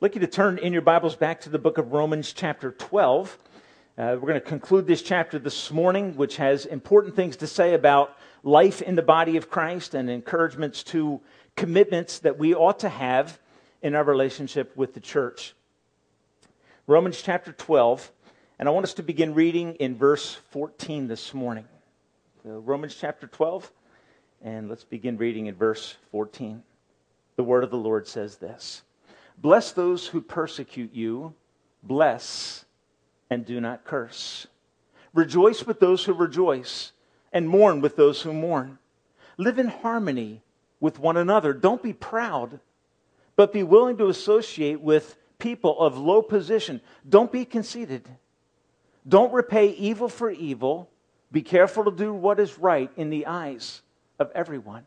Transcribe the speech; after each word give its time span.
Like 0.00 0.16
you 0.16 0.20
to 0.22 0.26
turn 0.26 0.58
in 0.58 0.72
your 0.72 0.82
Bibles 0.82 1.14
back 1.14 1.42
to 1.42 1.48
the 1.48 1.58
book 1.58 1.78
of 1.78 1.92
Romans, 1.92 2.32
chapter 2.32 2.72
12. 2.72 3.38
Uh, 3.96 4.16
we're 4.20 4.28
going 4.28 4.34
to 4.34 4.40
conclude 4.40 4.88
this 4.88 5.00
chapter 5.00 5.38
this 5.38 5.70
morning, 5.70 6.16
which 6.16 6.36
has 6.36 6.66
important 6.66 7.14
things 7.14 7.36
to 7.36 7.46
say 7.46 7.74
about 7.74 8.16
life 8.42 8.82
in 8.82 8.96
the 8.96 9.02
body 9.02 9.36
of 9.36 9.48
Christ 9.48 9.94
and 9.94 10.10
encouragements 10.10 10.82
to 10.84 11.20
commitments 11.54 12.18
that 12.18 12.36
we 12.36 12.56
ought 12.56 12.80
to 12.80 12.88
have 12.88 13.38
in 13.82 13.94
our 13.94 14.02
relationship 14.02 14.76
with 14.76 14.94
the 14.94 15.00
church. 15.00 15.54
Romans 16.88 17.22
chapter 17.22 17.52
12, 17.52 18.10
and 18.58 18.68
I 18.68 18.72
want 18.72 18.84
us 18.84 18.94
to 18.94 19.02
begin 19.04 19.32
reading 19.32 19.76
in 19.76 19.96
verse 19.96 20.34
14 20.50 21.06
this 21.06 21.32
morning. 21.32 21.66
So 22.42 22.58
Romans 22.58 22.96
chapter 23.00 23.28
12, 23.28 23.70
and 24.42 24.68
let's 24.68 24.84
begin 24.84 25.18
reading 25.18 25.46
in 25.46 25.54
verse 25.54 25.96
14. 26.10 26.64
The 27.36 27.44
word 27.44 27.62
of 27.62 27.70
the 27.70 27.76
Lord 27.76 28.08
says 28.08 28.38
this 28.38 28.82
Bless 29.44 29.72
those 29.72 30.06
who 30.06 30.22
persecute 30.22 30.94
you, 30.94 31.34
bless 31.82 32.64
and 33.28 33.44
do 33.44 33.60
not 33.60 33.84
curse. 33.84 34.46
Rejoice 35.12 35.66
with 35.66 35.80
those 35.80 36.02
who 36.02 36.14
rejoice, 36.14 36.92
and 37.30 37.46
mourn 37.46 37.82
with 37.82 37.94
those 37.94 38.22
who 38.22 38.32
mourn. 38.32 38.78
Live 39.36 39.58
in 39.58 39.68
harmony 39.68 40.40
with 40.80 40.98
one 40.98 41.18
another. 41.18 41.52
Don't 41.52 41.82
be 41.82 41.92
proud, 41.92 42.58
but 43.36 43.52
be 43.52 43.62
willing 43.62 43.98
to 43.98 44.08
associate 44.08 44.80
with 44.80 45.14
people 45.38 45.78
of 45.78 45.98
low 45.98 46.22
position. 46.22 46.80
Don't 47.06 47.30
be 47.30 47.44
conceited. 47.44 48.08
Don't 49.06 49.30
repay 49.30 49.72
evil 49.72 50.08
for 50.08 50.30
evil. 50.30 50.88
Be 51.30 51.42
careful 51.42 51.84
to 51.84 51.90
do 51.90 52.14
what 52.14 52.40
is 52.40 52.58
right 52.58 52.90
in 52.96 53.10
the 53.10 53.26
eyes 53.26 53.82
of 54.18 54.30
everyone. 54.34 54.86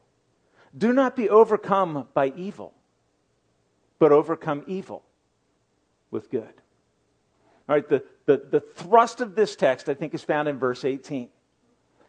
Do 0.77 0.93
not 0.93 1.15
be 1.15 1.29
overcome 1.29 2.07
by 2.13 2.33
evil, 2.35 2.73
but 3.99 4.11
overcome 4.11 4.63
evil 4.67 5.03
with 6.11 6.29
good. 6.29 6.53
All 7.67 7.75
right, 7.75 7.87
the, 7.87 8.03
the, 8.25 8.41
the 8.49 8.59
thrust 8.59 9.21
of 9.21 9.35
this 9.35 9.55
text, 9.55 9.89
I 9.89 9.93
think, 9.93 10.13
is 10.13 10.23
found 10.23 10.47
in 10.47 10.59
verse 10.59 10.83
18. 10.83 11.29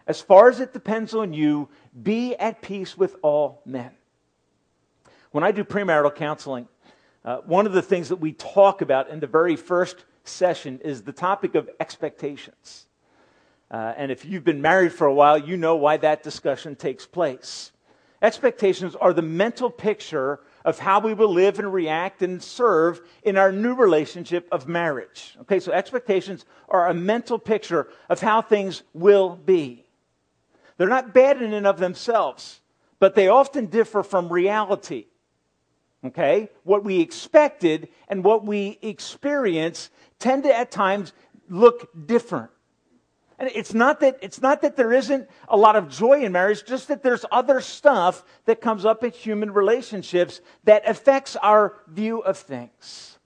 As 0.07 0.21
far 0.21 0.49
as 0.49 0.61
it 0.61 0.73
depends 0.73 1.15
on 1.15 1.33
you, 1.33 1.69
be 2.03 2.35
at 2.37 2.63
peace 2.63 2.97
with 2.97 3.17
all 3.23 3.63
men. 3.65 3.93
When 5.31 5.45
I 5.45 5.53
do 5.53 5.65
premarital 5.65 6.15
counseling, 6.15 6.69
uh, 7.25 7.39
one 7.39 7.67
of 7.67 7.73
the 7.73 7.83
things 7.83 8.09
that 8.09 8.17
we 8.17 8.33
talk 8.33 8.83
about 8.83 9.11
in 9.11 9.21
the 9.21 9.27
very 9.27 9.57
first 9.57 10.05
session 10.25 10.81
is 10.85 11.03
the 11.03 11.13
topic 11.13 11.55
of 11.55 11.71
expectations. 11.79 12.87
Uh, 13.71 13.95
and 13.97 14.11
if 14.13 14.25
you've 14.25 14.45
been 14.45 14.61
married 14.61 14.93
for 14.93 15.07
a 15.07 15.15
while, 15.15 15.39
you 15.39 15.57
know 15.57 15.77
why 15.77 15.97
that 15.97 16.23
discussion 16.23 16.77
takes 16.77 17.07
place. 17.07 17.71
Expectations 18.23 18.95
are 18.95 19.13
the 19.13 19.21
mental 19.21 19.69
picture 19.69 20.39
of 20.65 20.79
how 20.79 21.01
we 21.01 21.13
will 21.13 21.33
live 21.33 21.59
and 21.59 21.73
react 21.73 22.23
and 22.23 22.41
serve 22.41 23.01
in 23.25 23.37
our 23.37 23.51
new 23.51 23.75
relationship 23.75 24.47
of 24.53 24.69
marriage. 24.69 25.37
Okay, 25.41 25.59
so 25.59 25.73
expectations 25.73 26.45
are 26.69 26.89
a 26.89 26.95
mental 26.95 27.37
picture 27.37 27.89
of 28.09 28.21
how 28.21 28.41
things 28.41 28.85
will 28.95 29.35
be. 29.35 29.85
They're 30.77 30.89
not 30.89 31.13
bad 31.13 31.43
in 31.43 31.53
and 31.53 31.67
of 31.67 31.81
themselves, 31.81 32.61
but 33.01 33.17
they 33.17 33.27
often 33.27 33.67
differ 33.67 34.05
from 34.05 34.33
reality. 34.33 35.07
Okay? 36.05 36.49
What 36.63 36.85
we 36.85 37.01
expected 37.01 37.89
and 38.09 38.23
what 38.23 38.45
we 38.45 38.79
experience 38.83 39.91
tend 40.21 40.45
to 40.45 40.57
at 40.57 40.71
times 40.71 41.13
look 41.49 41.89
different. 42.07 42.51
And 43.43 43.51
it's 43.57 43.75
not 43.75 43.99
that 44.01 44.19
it's 44.23 44.41
not 44.41 44.63
that 44.63 44.77
there 44.77 44.93
isn't 44.93 45.29
a 45.49 45.57
lot 45.57 45.75
of 45.75 45.89
joy 45.89 46.23
in 46.23 46.31
marriage, 46.31 46.65
just 46.65 46.87
that 46.87 47.03
there's 47.03 47.25
other 47.33 47.61
stuff 47.61 48.25
that 48.45 48.61
comes 48.61 48.85
up 48.85 49.03
in 49.03 49.11
human 49.11 49.53
relationships 49.53 50.41
that 50.63 50.89
affects 50.89 51.35
our 51.35 51.75
view 51.89 52.21
of 52.21 52.39
things. 52.39 53.19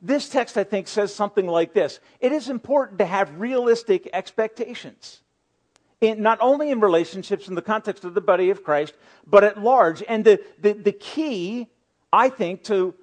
This 0.00 0.28
text, 0.28 0.56
I 0.56 0.62
think, 0.62 0.86
says 0.86 1.12
something 1.12 1.48
like 1.48 1.74
this. 1.74 1.98
It 2.20 2.30
is 2.30 2.48
important 2.48 3.00
to 3.00 3.04
have 3.04 3.40
realistic 3.40 4.08
expectations. 4.12 5.22
In, 6.00 6.22
not 6.22 6.38
only 6.40 6.70
in 6.70 6.78
relationships 6.78 7.48
in 7.48 7.56
the 7.56 7.62
context 7.62 8.04
of 8.04 8.14
the 8.14 8.20
body 8.20 8.50
of 8.50 8.62
Christ, 8.62 8.94
but 9.26 9.42
at 9.42 9.60
large. 9.60 10.04
And 10.06 10.24
the, 10.24 10.40
the, 10.60 10.74
the 10.74 10.92
key 10.92 11.66
I 12.12 12.28
think, 12.28 12.64
to 12.64 12.94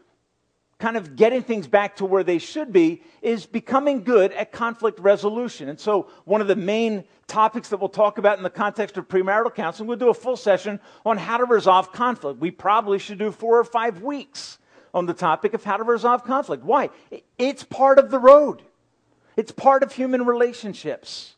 kind 0.83 0.97
of 0.97 1.15
getting 1.15 1.41
things 1.41 1.65
back 1.65 1.95
to 1.95 2.03
where 2.03 2.25
they 2.25 2.37
should 2.37 2.73
be 2.73 3.01
is 3.21 3.45
becoming 3.45 4.03
good 4.03 4.33
at 4.33 4.51
conflict 4.51 4.99
resolution. 4.99 5.69
And 5.69 5.79
so, 5.79 6.09
one 6.25 6.41
of 6.41 6.47
the 6.49 6.57
main 6.57 7.05
topics 7.25 7.69
that 7.69 7.77
we'll 7.77 7.87
talk 7.87 8.17
about 8.17 8.37
in 8.37 8.43
the 8.43 8.49
context 8.49 8.97
of 8.97 9.07
premarital 9.07 9.55
counseling, 9.55 9.87
we'll 9.87 9.97
do 9.97 10.09
a 10.09 10.13
full 10.13 10.35
session 10.35 10.81
on 11.05 11.17
how 11.17 11.37
to 11.37 11.45
resolve 11.45 11.93
conflict. 11.93 12.41
We 12.41 12.51
probably 12.51 12.99
should 12.99 13.17
do 13.17 13.31
four 13.31 13.57
or 13.57 13.63
five 13.63 14.01
weeks 14.01 14.57
on 14.93 15.05
the 15.05 15.13
topic 15.13 15.53
of 15.53 15.63
how 15.63 15.77
to 15.77 15.85
resolve 15.85 16.25
conflict. 16.25 16.65
Why? 16.65 16.89
It's 17.37 17.63
part 17.63 17.97
of 17.97 18.11
the 18.11 18.19
road, 18.19 18.61
it's 19.37 19.53
part 19.53 19.83
of 19.83 19.93
human 19.93 20.25
relationships, 20.25 21.35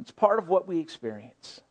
it's 0.00 0.10
part 0.10 0.38
of 0.38 0.50
what 0.50 0.68
we 0.68 0.80
experience. 0.80 1.62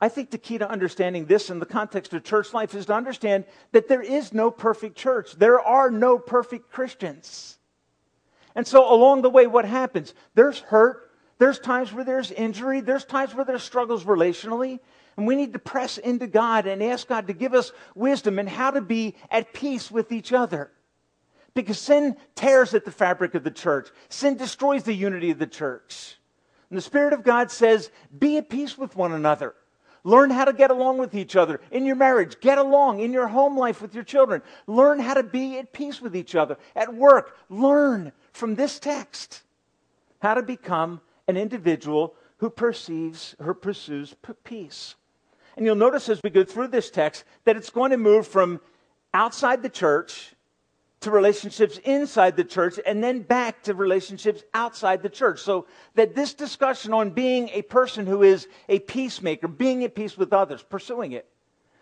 I 0.00 0.08
think 0.08 0.30
the 0.30 0.38
key 0.38 0.58
to 0.58 0.68
understanding 0.68 1.26
this 1.26 1.48
in 1.48 1.58
the 1.58 1.66
context 1.66 2.12
of 2.12 2.22
church 2.22 2.52
life 2.52 2.74
is 2.74 2.86
to 2.86 2.94
understand 2.94 3.44
that 3.72 3.88
there 3.88 4.02
is 4.02 4.32
no 4.32 4.50
perfect 4.50 4.96
church. 4.96 5.36
There 5.36 5.60
are 5.60 5.90
no 5.90 6.18
perfect 6.18 6.70
Christians. 6.70 7.56
And 8.54 8.66
so 8.66 8.92
along 8.92 9.22
the 9.22 9.30
way, 9.30 9.46
what 9.46 9.64
happens? 9.64 10.14
There's 10.34 10.60
hurt. 10.60 11.10
There's 11.38 11.58
times 11.58 11.92
where 11.92 12.04
there's 12.04 12.30
injury. 12.30 12.80
There's 12.80 13.04
times 13.04 13.34
where 13.34 13.44
there's 13.44 13.62
struggles 13.62 14.04
relationally. 14.04 14.80
And 15.16 15.26
we 15.26 15.36
need 15.36 15.54
to 15.54 15.58
press 15.58 15.98
into 15.98 16.26
God 16.26 16.66
and 16.66 16.82
ask 16.82 17.08
God 17.08 17.26
to 17.28 17.32
give 17.32 17.54
us 17.54 17.72
wisdom 17.94 18.38
and 18.38 18.48
how 18.48 18.70
to 18.70 18.82
be 18.82 19.14
at 19.30 19.52
peace 19.52 19.90
with 19.90 20.12
each 20.12 20.32
other. 20.32 20.70
Because 21.54 21.78
sin 21.78 22.16
tears 22.34 22.74
at 22.74 22.84
the 22.84 22.90
fabric 22.90 23.34
of 23.34 23.44
the 23.44 23.50
church. 23.50 23.88
Sin 24.10 24.36
destroys 24.36 24.82
the 24.82 24.94
unity 24.94 25.30
of 25.30 25.38
the 25.38 25.46
church. 25.46 26.16
And 26.68 26.76
the 26.76 26.82
Spirit 26.82 27.14
of 27.14 27.22
God 27.22 27.50
says, 27.50 27.90
be 28.18 28.36
at 28.36 28.50
peace 28.50 28.76
with 28.76 28.94
one 28.94 29.12
another. 29.12 29.54
Learn 30.06 30.30
how 30.30 30.44
to 30.44 30.52
get 30.52 30.70
along 30.70 30.98
with 30.98 31.16
each 31.16 31.34
other 31.34 31.60
in 31.72 31.84
your 31.84 31.96
marriage. 31.96 32.38
Get 32.38 32.58
along 32.58 33.00
in 33.00 33.12
your 33.12 33.26
home 33.26 33.58
life 33.58 33.82
with 33.82 33.92
your 33.92 34.04
children. 34.04 34.40
Learn 34.68 35.00
how 35.00 35.14
to 35.14 35.24
be 35.24 35.58
at 35.58 35.72
peace 35.72 36.00
with 36.00 36.14
each 36.14 36.36
other. 36.36 36.58
At 36.76 36.94
work, 36.94 37.36
learn 37.50 38.12
from 38.32 38.54
this 38.54 38.78
text 38.78 39.42
how 40.20 40.34
to 40.34 40.44
become 40.44 41.00
an 41.26 41.36
individual 41.36 42.14
who 42.36 42.50
perceives, 42.50 43.34
who 43.42 43.52
pursues 43.52 44.14
peace. 44.44 44.94
And 45.56 45.66
you'll 45.66 45.74
notice 45.74 46.08
as 46.08 46.22
we 46.22 46.30
go 46.30 46.44
through 46.44 46.68
this 46.68 46.88
text 46.88 47.24
that 47.44 47.56
it's 47.56 47.70
going 47.70 47.90
to 47.90 47.96
move 47.96 48.28
from 48.28 48.60
outside 49.12 49.60
the 49.60 49.68
church 49.68 50.35
to 51.00 51.10
relationships 51.10 51.78
inside 51.84 52.36
the 52.36 52.44
church 52.44 52.80
and 52.86 53.02
then 53.02 53.20
back 53.20 53.62
to 53.64 53.74
relationships 53.74 54.42
outside 54.54 55.02
the 55.02 55.08
church. 55.08 55.40
So 55.40 55.66
that 55.94 56.14
this 56.14 56.34
discussion 56.34 56.92
on 56.92 57.10
being 57.10 57.50
a 57.50 57.62
person 57.62 58.06
who 58.06 58.22
is 58.22 58.48
a 58.68 58.78
peacemaker, 58.78 59.48
being 59.48 59.84
at 59.84 59.94
peace 59.94 60.16
with 60.16 60.32
others, 60.32 60.62
pursuing 60.62 61.12
it, 61.12 61.28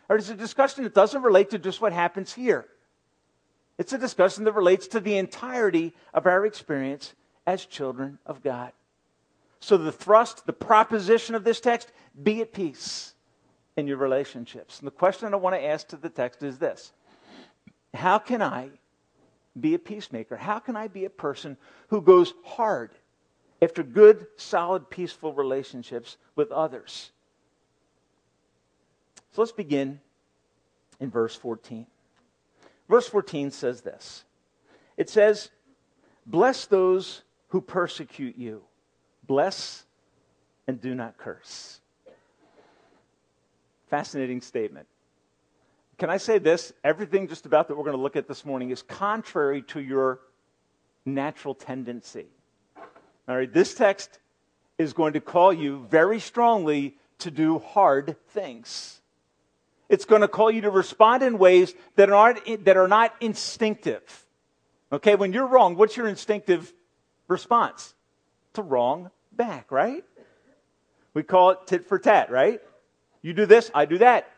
or 0.08 0.16
it's 0.16 0.30
a 0.30 0.34
discussion 0.34 0.84
that 0.84 0.94
doesn't 0.94 1.22
relate 1.22 1.50
to 1.50 1.58
just 1.58 1.80
what 1.80 1.92
happens 1.92 2.32
here. 2.32 2.66
It's 3.78 3.92
a 3.92 3.98
discussion 3.98 4.44
that 4.44 4.52
relates 4.52 4.86
to 4.88 5.00
the 5.00 5.16
entirety 5.16 5.94
of 6.12 6.26
our 6.26 6.46
experience 6.46 7.14
as 7.46 7.64
children 7.64 8.18
of 8.26 8.42
God. 8.42 8.72
So 9.60 9.76
the 9.76 9.92
thrust, 9.92 10.46
the 10.46 10.52
proposition 10.52 11.34
of 11.34 11.44
this 11.44 11.60
text, 11.60 11.90
be 12.22 12.40
at 12.40 12.52
peace 12.52 13.14
in 13.76 13.86
your 13.86 13.96
relationships. 13.96 14.78
And 14.78 14.86
the 14.86 14.92
question 14.92 15.32
I 15.32 15.38
want 15.38 15.56
to 15.56 15.64
ask 15.64 15.88
to 15.88 15.96
the 15.96 16.10
text 16.10 16.42
is 16.42 16.58
this 16.58 16.92
How 17.94 18.18
can 18.18 18.42
I 18.42 18.68
be 19.58 19.74
a 19.74 19.78
peacemaker? 19.78 20.36
How 20.36 20.58
can 20.58 20.76
I 20.76 20.88
be 20.88 21.04
a 21.04 21.10
person 21.10 21.56
who 21.88 22.00
goes 22.00 22.34
hard 22.44 22.90
after 23.62 23.82
good, 23.82 24.26
solid, 24.36 24.90
peaceful 24.90 25.32
relationships 25.32 26.16
with 26.34 26.50
others? 26.50 27.10
So 29.32 29.42
let's 29.42 29.52
begin 29.52 30.00
in 31.00 31.10
verse 31.10 31.34
14. 31.34 31.86
Verse 32.88 33.08
14 33.08 33.50
says 33.50 33.80
this 33.80 34.24
it 34.96 35.10
says, 35.10 35.50
Bless 36.26 36.66
those 36.66 37.22
who 37.48 37.60
persecute 37.60 38.36
you, 38.36 38.62
bless 39.26 39.84
and 40.66 40.80
do 40.80 40.94
not 40.94 41.18
curse. 41.18 41.80
Fascinating 43.90 44.40
statement. 44.40 44.86
Can 45.98 46.10
I 46.10 46.16
say 46.16 46.38
this? 46.38 46.72
Everything 46.82 47.28
just 47.28 47.46
about 47.46 47.68
that 47.68 47.76
we're 47.76 47.84
going 47.84 47.96
to 47.96 48.02
look 48.02 48.16
at 48.16 48.28
this 48.28 48.44
morning 48.44 48.70
is 48.70 48.82
contrary 48.82 49.62
to 49.62 49.80
your 49.80 50.20
natural 51.04 51.54
tendency. 51.54 52.26
All 53.28 53.36
right, 53.36 53.52
this 53.52 53.74
text 53.74 54.18
is 54.78 54.92
going 54.92 55.12
to 55.14 55.20
call 55.20 55.52
you 55.52 55.86
very 55.90 56.20
strongly 56.20 56.96
to 57.20 57.30
do 57.30 57.58
hard 57.58 58.16
things. 58.30 59.00
It's 59.88 60.04
going 60.04 60.22
to 60.22 60.28
call 60.28 60.50
you 60.50 60.62
to 60.62 60.70
respond 60.70 61.22
in 61.22 61.38
ways 61.38 61.74
that 61.96 62.10
aren't 62.10 62.64
that 62.64 62.76
are 62.76 62.88
not 62.88 63.14
instinctive. 63.20 64.26
Okay, 64.92 65.14
when 65.14 65.32
you're 65.32 65.46
wrong, 65.46 65.76
what's 65.76 65.96
your 65.96 66.08
instinctive 66.08 66.72
response? 67.28 67.94
To 68.54 68.62
wrong 68.62 69.10
back, 69.32 69.70
right? 69.70 70.04
We 71.12 71.22
call 71.22 71.50
it 71.50 71.58
tit 71.66 71.86
for 71.86 71.98
tat, 71.98 72.30
right? 72.30 72.60
You 73.22 73.32
do 73.32 73.46
this, 73.46 73.70
I 73.74 73.84
do 73.84 73.98
that. 73.98 74.28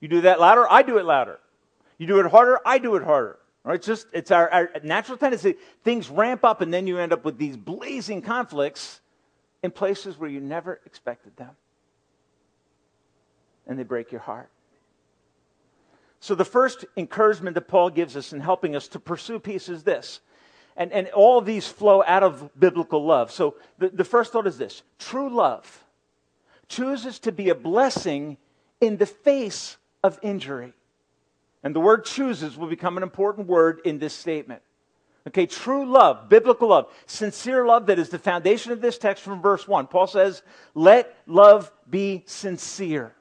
You 0.00 0.08
do 0.08 0.20
that 0.22 0.40
louder, 0.40 0.66
I 0.70 0.82
do 0.82 0.98
it 0.98 1.04
louder. 1.04 1.38
You 1.98 2.06
do 2.06 2.20
it 2.20 2.26
harder, 2.26 2.60
I 2.64 2.78
do 2.78 2.96
it 2.96 3.02
harder. 3.02 3.38
Right? 3.64 3.76
It's 3.76 3.86
just 3.86 4.06
it's 4.12 4.30
our, 4.30 4.48
our 4.50 4.70
natural 4.84 5.18
tendency. 5.18 5.56
Things 5.82 6.08
ramp 6.08 6.44
up, 6.44 6.60
and 6.60 6.72
then 6.72 6.86
you 6.86 6.98
end 6.98 7.12
up 7.12 7.24
with 7.24 7.38
these 7.38 7.56
blazing 7.56 8.22
conflicts 8.22 9.00
in 9.62 9.70
places 9.70 10.18
where 10.18 10.30
you 10.30 10.40
never 10.40 10.80
expected 10.86 11.36
them, 11.36 11.50
and 13.66 13.78
they 13.78 13.82
break 13.82 14.12
your 14.12 14.20
heart. 14.20 14.50
So 16.20 16.34
the 16.34 16.44
first 16.44 16.84
encouragement 16.96 17.54
that 17.54 17.68
Paul 17.68 17.90
gives 17.90 18.16
us 18.16 18.32
in 18.32 18.40
helping 18.40 18.76
us 18.76 18.88
to 18.88 19.00
pursue 19.00 19.38
peace 19.38 19.68
is 19.68 19.82
this. 19.82 20.20
And, 20.76 20.92
and 20.92 21.08
all 21.08 21.40
these 21.40 21.66
flow 21.66 22.02
out 22.06 22.22
of 22.22 22.50
biblical 22.58 23.04
love. 23.04 23.30
So 23.30 23.54
the, 23.78 23.88
the 23.88 24.04
first 24.04 24.32
thought 24.32 24.46
is 24.46 24.58
this 24.58 24.82
true 24.98 25.30
love 25.30 25.84
chooses 26.68 27.18
to 27.20 27.32
be 27.32 27.48
a 27.48 27.54
blessing 27.54 28.36
in 28.80 28.96
the 28.96 29.06
face 29.06 29.76
of 30.06 30.18
injury. 30.22 30.72
And 31.62 31.74
the 31.74 31.80
word 31.80 32.04
chooses 32.04 32.56
will 32.56 32.68
become 32.68 32.96
an 32.96 33.02
important 33.02 33.48
word 33.48 33.80
in 33.84 33.98
this 33.98 34.14
statement. 34.14 34.62
Okay, 35.26 35.46
true 35.46 35.84
love, 35.84 36.28
biblical 36.28 36.68
love, 36.68 36.86
sincere 37.06 37.66
love 37.66 37.86
that 37.86 37.98
is 37.98 38.08
the 38.08 38.18
foundation 38.18 38.70
of 38.70 38.80
this 38.80 38.96
text 38.96 39.24
from 39.24 39.42
verse 39.42 39.66
1. 39.66 39.88
Paul 39.88 40.06
says, 40.06 40.42
Let 40.74 41.16
love 41.26 41.72
be 41.90 42.22
sincere. 42.26 43.12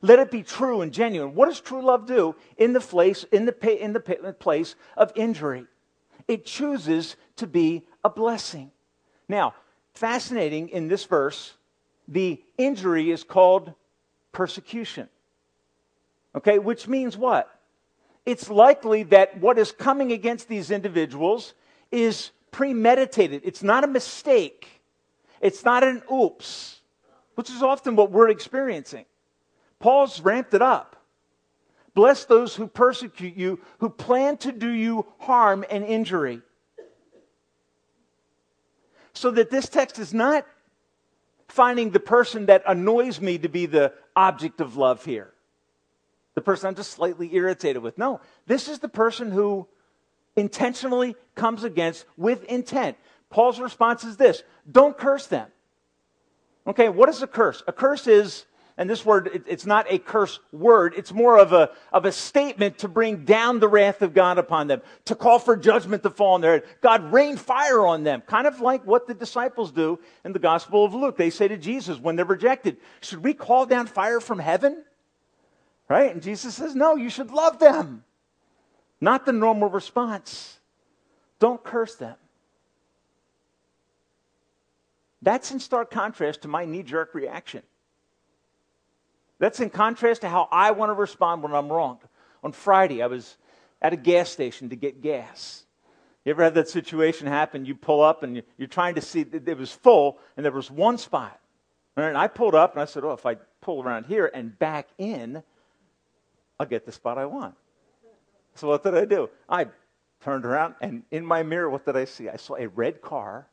Let 0.00 0.20
it 0.20 0.30
be 0.30 0.44
true 0.44 0.80
and 0.80 0.92
genuine. 0.92 1.34
What 1.34 1.48
does 1.48 1.60
true 1.60 1.82
love 1.82 2.06
do 2.06 2.36
in 2.56 2.72
the 2.72 2.80
place, 2.80 3.24
in 3.32 3.44
the, 3.44 3.84
in 3.84 3.92
the 3.92 4.00
place 4.38 4.76
of 4.96 5.12
injury? 5.16 5.66
It 6.28 6.46
chooses 6.46 7.16
to 7.36 7.48
be 7.48 7.84
a 8.04 8.08
blessing. 8.08 8.70
Now, 9.28 9.54
fascinating 9.94 10.68
in 10.68 10.86
this 10.86 11.04
verse, 11.04 11.54
the 12.06 12.40
injury 12.56 13.10
is 13.10 13.24
called 13.24 13.74
persecution. 14.30 15.08
Okay, 16.34 16.58
which 16.58 16.86
means 16.86 17.16
what? 17.16 17.60
it's 18.26 18.50
likely 18.50 19.04
that 19.04 19.38
what 19.40 19.58
is 19.58 19.72
coming 19.72 20.12
against 20.12 20.48
these 20.48 20.70
individuals 20.70 21.54
is 21.90 22.30
premeditated. 22.50 23.42
It's 23.44 23.62
not 23.62 23.84
a 23.84 23.86
mistake, 23.86 24.68
it's 25.40 25.64
not 25.64 25.82
an 25.82 26.02
oops, 26.12 26.80
which 27.34 27.50
is 27.50 27.62
often 27.62 27.96
what 27.96 28.10
we're 28.10 28.28
experiencing. 28.28 29.06
Paul's 29.78 30.20
ramped 30.20 30.52
it 30.54 30.62
up. 30.62 30.96
Bless 31.94 32.24
those 32.24 32.54
who 32.54 32.68
persecute 32.68 33.36
you, 33.36 33.58
who 33.78 33.88
plan 33.88 34.36
to 34.38 34.52
do 34.52 34.68
you 34.68 35.06
harm 35.18 35.64
and 35.70 35.84
injury. 35.84 36.40
So 39.12 39.30
that 39.32 39.50
this 39.50 39.68
text 39.68 39.98
is 39.98 40.14
not 40.14 40.46
finding 41.48 41.90
the 41.90 42.00
person 42.00 42.46
that 42.46 42.62
annoys 42.66 43.20
me 43.20 43.38
to 43.38 43.48
be 43.48 43.66
the 43.66 43.92
object 44.14 44.60
of 44.60 44.76
love 44.76 45.04
here 45.04 45.32
the 46.40 46.44
person 46.44 46.68
I'm 46.68 46.74
just 46.74 46.92
slightly 46.92 47.34
irritated 47.34 47.82
with. 47.82 47.98
No, 47.98 48.20
this 48.46 48.66
is 48.66 48.78
the 48.78 48.88
person 48.88 49.30
who 49.30 49.68
intentionally 50.36 51.14
comes 51.34 51.64
against 51.64 52.06
with 52.16 52.44
intent. 52.44 52.96
Paul's 53.28 53.60
response 53.60 54.04
is 54.04 54.16
this 54.16 54.42
don't 54.70 54.96
curse 54.96 55.26
them. 55.26 55.48
Okay, 56.66 56.88
what 56.88 57.08
is 57.10 57.22
a 57.22 57.26
curse? 57.26 57.62
A 57.66 57.72
curse 57.72 58.06
is, 58.06 58.46
and 58.78 58.88
this 58.88 59.04
word, 59.04 59.30
it, 59.34 59.42
it's 59.46 59.66
not 59.66 59.86
a 59.90 59.98
curse 59.98 60.40
word, 60.50 60.94
it's 60.96 61.12
more 61.12 61.38
of 61.38 61.52
a, 61.52 61.70
of 61.92 62.06
a 62.06 62.12
statement 62.12 62.78
to 62.78 62.88
bring 62.88 63.24
down 63.24 63.60
the 63.60 63.68
wrath 63.68 64.00
of 64.00 64.14
God 64.14 64.38
upon 64.38 64.66
them, 64.66 64.80
to 65.06 65.14
call 65.14 65.38
for 65.38 65.56
judgment 65.56 66.02
to 66.04 66.10
fall 66.10 66.34
on 66.34 66.40
their 66.40 66.60
head. 66.60 66.64
God 66.80 67.12
rain 67.12 67.36
fire 67.36 67.84
on 67.84 68.02
them, 68.02 68.22
kind 68.22 68.46
of 68.46 68.60
like 68.60 68.86
what 68.86 69.06
the 69.06 69.14
disciples 69.14 69.72
do 69.72 69.98
in 70.24 70.32
the 70.32 70.38
Gospel 70.38 70.84
of 70.86 70.94
Luke. 70.94 71.18
They 71.18 71.30
say 71.30 71.48
to 71.48 71.58
Jesus 71.58 71.98
when 71.98 72.16
they're 72.16 72.24
rejected, 72.24 72.78
Should 73.02 73.22
we 73.22 73.34
call 73.34 73.66
down 73.66 73.86
fire 73.86 74.20
from 74.20 74.38
heaven? 74.38 74.84
Right? 75.90 76.12
And 76.12 76.22
Jesus 76.22 76.54
says, 76.54 76.76
no, 76.76 76.94
you 76.94 77.10
should 77.10 77.32
love 77.32 77.58
them. 77.58 78.04
Not 79.00 79.26
the 79.26 79.32
normal 79.32 79.68
response. 79.68 80.60
Don't 81.40 81.62
curse 81.64 81.96
them. 81.96 82.14
That's 85.20 85.50
in 85.50 85.58
stark 85.58 85.90
contrast 85.90 86.42
to 86.42 86.48
my 86.48 86.64
knee 86.64 86.84
jerk 86.84 87.12
reaction. 87.12 87.62
That's 89.40 89.58
in 89.58 89.68
contrast 89.68 90.20
to 90.20 90.28
how 90.28 90.48
I 90.52 90.70
want 90.70 90.90
to 90.90 90.94
respond 90.94 91.42
when 91.42 91.52
I'm 91.52 91.70
wrong. 91.70 91.98
On 92.44 92.52
Friday, 92.52 93.02
I 93.02 93.08
was 93.08 93.36
at 93.82 93.92
a 93.92 93.96
gas 93.96 94.30
station 94.30 94.68
to 94.68 94.76
get 94.76 95.02
gas. 95.02 95.64
You 96.24 96.30
ever 96.30 96.44
had 96.44 96.54
that 96.54 96.68
situation 96.68 97.26
happen? 97.26 97.64
You 97.64 97.74
pull 97.74 98.00
up 98.00 98.22
and 98.22 98.44
you're 98.56 98.68
trying 98.68 98.94
to 98.94 99.00
see, 99.00 99.24
that 99.24 99.48
it 99.48 99.58
was 99.58 99.72
full 99.72 100.18
and 100.36 100.44
there 100.44 100.52
was 100.52 100.70
one 100.70 100.98
spot. 100.98 101.40
And 101.96 102.16
I 102.16 102.28
pulled 102.28 102.54
up 102.54 102.74
and 102.74 102.80
I 102.80 102.84
said, 102.84 103.02
oh, 103.02 103.12
if 103.12 103.26
I 103.26 103.34
pull 103.60 103.82
around 103.82 104.06
here 104.06 104.30
and 104.32 104.56
back 104.56 104.86
in, 104.96 105.42
I'll 106.60 106.66
get 106.66 106.84
the 106.84 106.92
spot 106.92 107.16
I 107.16 107.24
want. 107.24 107.54
So 108.54 108.68
what 108.68 108.82
did 108.82 108.94
I 108.94 109.06
do? 109.06 109.30
I 109.48 109.68
turned 110.20 110.44
around 110.44 110.74
and 110.82 111.04
in 111.10 111.24
my 111.24 111.42
mirror, 111.42 111.70
what 111.70 111.86
did 111.86 111.96
I 111.96 112.04
see? 112.04 112.28
I 112.28 112.36
saw 112.36 112.56
a 112.56 112.68
red 112.68 113.00
car 113.00 113.48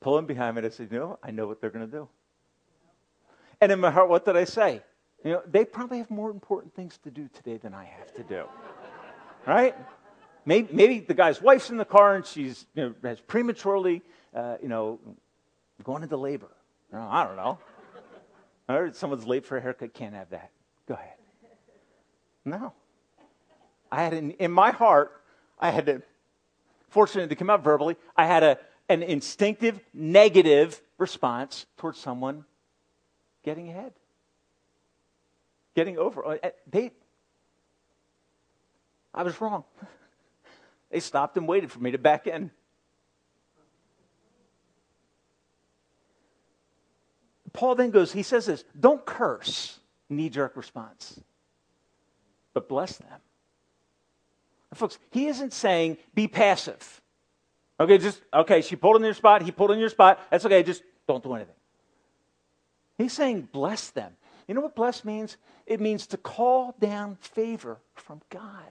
pulling 0.00 0.26
behind 0.26 0.54
me. 0.54 0.58
And 0.58 0.66
I 0.66 0.68
said, 0.68 0.88
you 0.92 0.98
know, 0.98 1.18
I 1.22 1.30
know 1.30 1.46
what 1.46 1.62
they're 1.62 1.70
going 1.70 1.86
to 1.86 1.90
do. 1.90 2.06
And 3.58 3.72
in 3.72 3.80
my 3.80 3.90
heart, 3.90 4.10
what 4.10 4.26
did 4.26 4.36
I 4.36 4.44
say? 4.44 4.82
You 5.24 5.32
know, 5.32 5.42
they 5.46 5.64
probably 5.64 5.96
have 5.96 6.10
more 6.10 6.30
important 6.30 6.74
things 6.74 6.98
to 7.04 7.10
do 7.10 7.26
today 7.32 7.56
than 7.56 7.72
I 7.72 7.84
have 7.84 8.12
to 8.16 8.22
do. 8.22 8.44
right? 9.46 9.74
Maybe, 10.44 10.68
maybe 10.74 11.00
the 11.00 11.14
guy's 11.14 11.40
wife's 11.40 11.70
in 11.70 11.78
the 11.78 11.86
car 11.86 12.16
and 12.16 12.26
she's, 12.26 12.66
you 12.74 12.82
know, 12.82 12.94
has 13.02 13.18
prematurely, 13.20 14.02
uh, 14.36 14.58
you 14.60 14.68
know, 14.68 15.00
going 15.82 16.02
into 16.02 16.18
labor. 16.18 16.50
I 16.92 17.24
don't 17.24 17.36
know. 17.36 17.58
Or 18.68 18.92
someone's 18.92 19.26
late 19.26 19.46
for 19.46 19.56
a 19.56 19.60
haircut, 19.62 19.94
can't 19.94 20.14
have 20.14 20.28
that. 20.30 20.50
No. 22.44 22.72
I 23.90 24.02
had 24.02 24.12
an, 24.12 24.32
in 24.32 24.50
my 24.50 24.70
heart, 24.70 25.12
I 25.58 25.70
had 25.70 25.86
to, 25.86 26.02
fortunate 26.88 27.28
to 27.28 27.36
come 27.36 27.48
out 27.48 27.62
verbally, 27.62 27.96
I 28.16 28.26
had 28.26 28.42
a, 28.42 28.58
an 28.88 29.02
instinctive 29.02 29.80
negative 29.92 30.80
response 30.98 31.66
towards 31.76 31.98
someone 31.98 32.44
getting 33.44 33.68
ahead, 33.68 33.92
getting 35.74 35.98
over. 35.98 36.26
Uh, 36.26 36.36
they, 36.70 36.92
I 39.12 39.22
was 39.22 39.40
wrong. 39.40 39.64
they 40.90 41.00
stopped 41.00 41.36
and 41.36 41.48
waited 41.48 41.70
for 41.70 41.78
me 41.78 41.92
to 41.92 41.98
back 41.98 42.26
in. 42.26 42.50
Paul 47.52 47.76
then 47.76 47.90
goes, 47.90 48.12
he 48.12 48.24
says 48.24 48.46
this 48.46 48.64
don't 48.78 49.04
curse, 49.06 49.78
knee 50.08 50.28
jerk 50.28 50.56
response 50.56 51.20
but 52.54 52.68
bless 52.68 52.96
them. 52.96 53.20
And 54.70 54.78
folks, 54.78 54.98
he 55.10 55.26
isn't 55.26 55.52
saying 55.52 55.98
be 56.14 56.26
passive. 56.26 57.02
Okay, 57.78 57.98
just, 57.98 58.20
okay, 58.32 58.62
she 58.62 58.76
pulled 58.76 58.96
in 58.96 59.02
your 59.02 59.14
spot, 59.14 59.42
he 59.42 59.50
pulled 59.50 59.72
in 59.72 59.78
your 59.78 59.88
spot. 59.88 60.20
That's 60.30 60.46
okay, 60.46 60.62
just 60.62 60.82
don't 61.06 61.22
do 61.22 61.34
anything. 61.34 61.54
He's 62.96 63.12
saying 63.12 63.48
bless 63.52 63.90
them. 63.90 64.12
You 64.46 64.54
know 64.54 64.60
what 64.60 64.74
bless 64.76 65.04
means? 65.04 65.36
It 65.66 65.80
means 65.80 66.06
to 66.08 66.16
call 66.16 66.74
down 66.78 67.16
favor 67.20 67.78
from 67.94 68.20
God. 68.30 68.70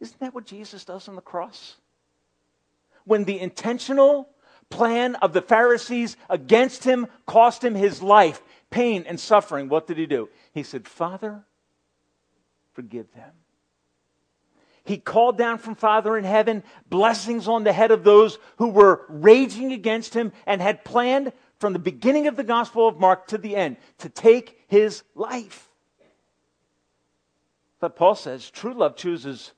Isn't 0.00 0.18
that 0.20 0.34
what 0.34 0.46
Jesus 0.46 0.84
does 0.84 1.08
on 1.08 1.16
the 1.16 1.22
cross? 1.22 1.76
When 3.04 3.24
the 3.24 3.40
intentional 3.40 4.28
plan 4.70 5.14
of 5.16 5.32
the 5.32 5.42
Pharisees 5.42 6.16
against 6.30 6.84
him 6.84 7.06
cost 7.26 7.62
him 7.62 7.74
his 7.74 8.02
life, 8.02 8.42
pain, 8.70 9.04
and 9.06 9.18
suffering, 9.20 9.68
what 9.68 9.86
did 9.86 9.98
he 9.98 10.06
do? 10.06 10.28
He 10.52 10.62
said, 10.62 10.88
Father, 10.88 11.44
forgive 12.74 13.12
them. 13.14 13.30
He 14.84 14.98
called 14.98 15.38
down 15.38 15.58
from 15.58 15.76
Father 15.76 16.16
in 16.16 16.24
heaven 16.24 16.62
blessings 16.90 17.48
on 17.48 17.64
the 17.64 17.72
head 17.72 17.90
of 17.90 18.04
those 18.04 18.38
who 18.58 18.68
were 18.68 19.06
raging 19.08 19.72
against 19.72 20.12
him 20.12 20.32
and 20.46 20.60
had 20.60 20.84
planned 20.84 21.32
from 21.58 21.72
the 21.72 21.78
beginning 21.78 22.26
of 22.26 22.36
the 22.36 22.44
Gospel 22.44 22.86
of 22.86 23.00
Mark 23.00 23.28
to 23.28 23.38
the 23.38 23.56
end 23.56 23.78
to 23.98 24.10
take 24.10 24.62
his 24.66 25.02
life. 25.14 25.70
But 27.80 27.96
Paul 27.96 28.14
says 28.14 28.50
true 28.50 28.74
love 28.74 28.96
chooses 28.96 29.52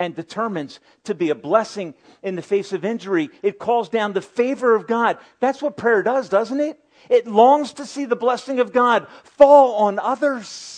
and 0.00 0.16
determines 0.16 0.80
to 1.04 1.14
be 1.14 1.30
a 1.30 1.36
blessing 1.36 1.94
in 2.22 2.34
the 2.34 2.42
face 2.42 2.72
of 2.72 2.84
injury. 2.84 3.30
It 3.42 3.60
calls 3.60 3.88
down 3.88 4.12
the 4.12 4.20
favor 4.20 4.74
of 4.74 4.88
God. 4.88 5.18
That's 5.38 5.62
what 5.62 5.76
prayer 5.76 6.02
does, 6.02 6.28
doesn't 6.28 6.60
it? 6.60 6.80
It 7.08 7.28
longs 7.28 7.74
to 7.74 7.86
see 7.86 8.06
the 8.06 8.16
blessing 8.16 8.58
of 8.58 8.72
God 8.72 9.06
fall 9.22 9.74
on 9.76 10.00
others. 10.00 10.73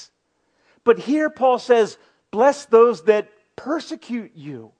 But 0.86 1.00
here 1.00 1.28
Paul 1.28 1.58
says, 1.58 1.98
Bless 2.30 2.64
those 2.66 3.02
that 3.04 3.28
persecute 3.56 4.32
you. 4.36 4.70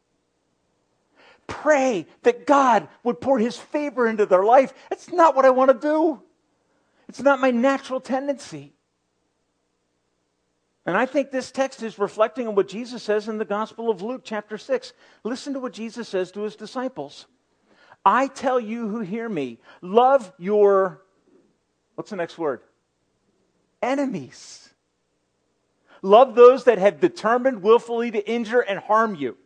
Pray 1.49 2.07
that 2.23 2.47
God 2.47 2.89
would 3.03 3.21
pour 3.21 3.39
his 3.39 3.57
favor 3.57 4.07
into 4.07 4.25
their 4.25 4.45
life. 4.45 4.73
It's 4.91 5.13
not 5.13 5.35
what 5.35 5.45
I 5.45 5.51
want 5.51 5.73
to 5.73 5.79
do. 5.79 6.23
It's 7.09 7.21
not 7.21 7.41
my 7.41 7.51
natural 7.51 8.01
tendency. 8.01 8.73
And 10.85 10.97
I 10.97 11.07
think 11.07 11.33
this 11.33 11.51
text 11.51 11.83
is 11.83 11.99
reflecting 11.99 12.47
on 12.47 12.55
what 12.55 12.69
Jesus 12.69 13.03
says 13.03 13.27
in 13.27 13.39
the 13.39 13.45
Gospel 13.45 13.91
of 13.91 14.01
Luke, 14.01 14.23
chapter 14.25 14.59
6. 14.59 14.93
Listen 15.25 15.55
to 15.55 15.61
what 15.61 15.73
Jesus 15.73 16.09
says 16.09 16.31
to 16.33 16.43
his 16.43 16.55
disciples 16.55 17.27
I 18.05 18.29
tell 18.29 18.61
you 18.61 18.89
who 18.89 19.01
hear 19.01 19.29
me, 19.29 19.59
love 19.83 20.33
your, 20.39 21.03
what's 21.97 22.11
the 22.11 22.17
next 22.17 22.39
word? 22.39 22.61
Enemies. 23.83 24.66
Love 26.07 26.37
those 26.37 26.65
that 26.65 26.79
have 26.79 27.01
determined 27.01 27.63
willfully 27.63 28.13
to 28.13 28.31
injure 28.31 28.61
and 28.61 28.79
harm 28.79 29.17
you. 29.17 29.37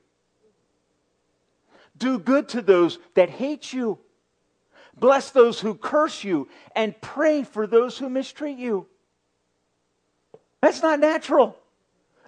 Do 1.96 2.18
good 2.18 2.50
to 2.50 2.60
those 2.60 2.98
that 3.14 3.30
hate 3.30 3.72
you. 3.72 3.98
Bless 4.94 5.30
those 5.30 5.58
who 5.58 5.74
curse 5.74 6.22
you 6.22 6.48
and 6.76 7.00
pray 7.00 7.44
for 7.44 7.66
those 7.66 7.96
who 7.96 8.10
mistreat 8.10 8.58
you. 8.58 8.86
That's 10.60 10.82
not 10.82 11.00
natural. 11.00 11.56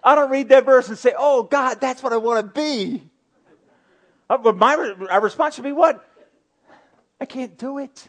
I 0.02 0.14
don't 0.14 0.30
read 0.30 0.48
that 0.48 0.64
verse 0.64 0.88
and 0.88 0.96
say, 0.96 1.12
oh, 1.14 1.42
God, 1.42 1.78
that's 1.78 2.02
what 2.02 2.14
I 2.14 2.16
want 2.16 2.46
to 2.46 2.52
be. 2.58 3.02
Uh, 4.30 4.38
but 4.38 4.56
my 4.56 4.72
response 5.18 5.56
should 5.56 5.64
be 5.64 5.72
what? 5.72 6.02
I 7.20 7.26
can't 7.26 7.58
do 7.58 7.76
it. 7.76 8.08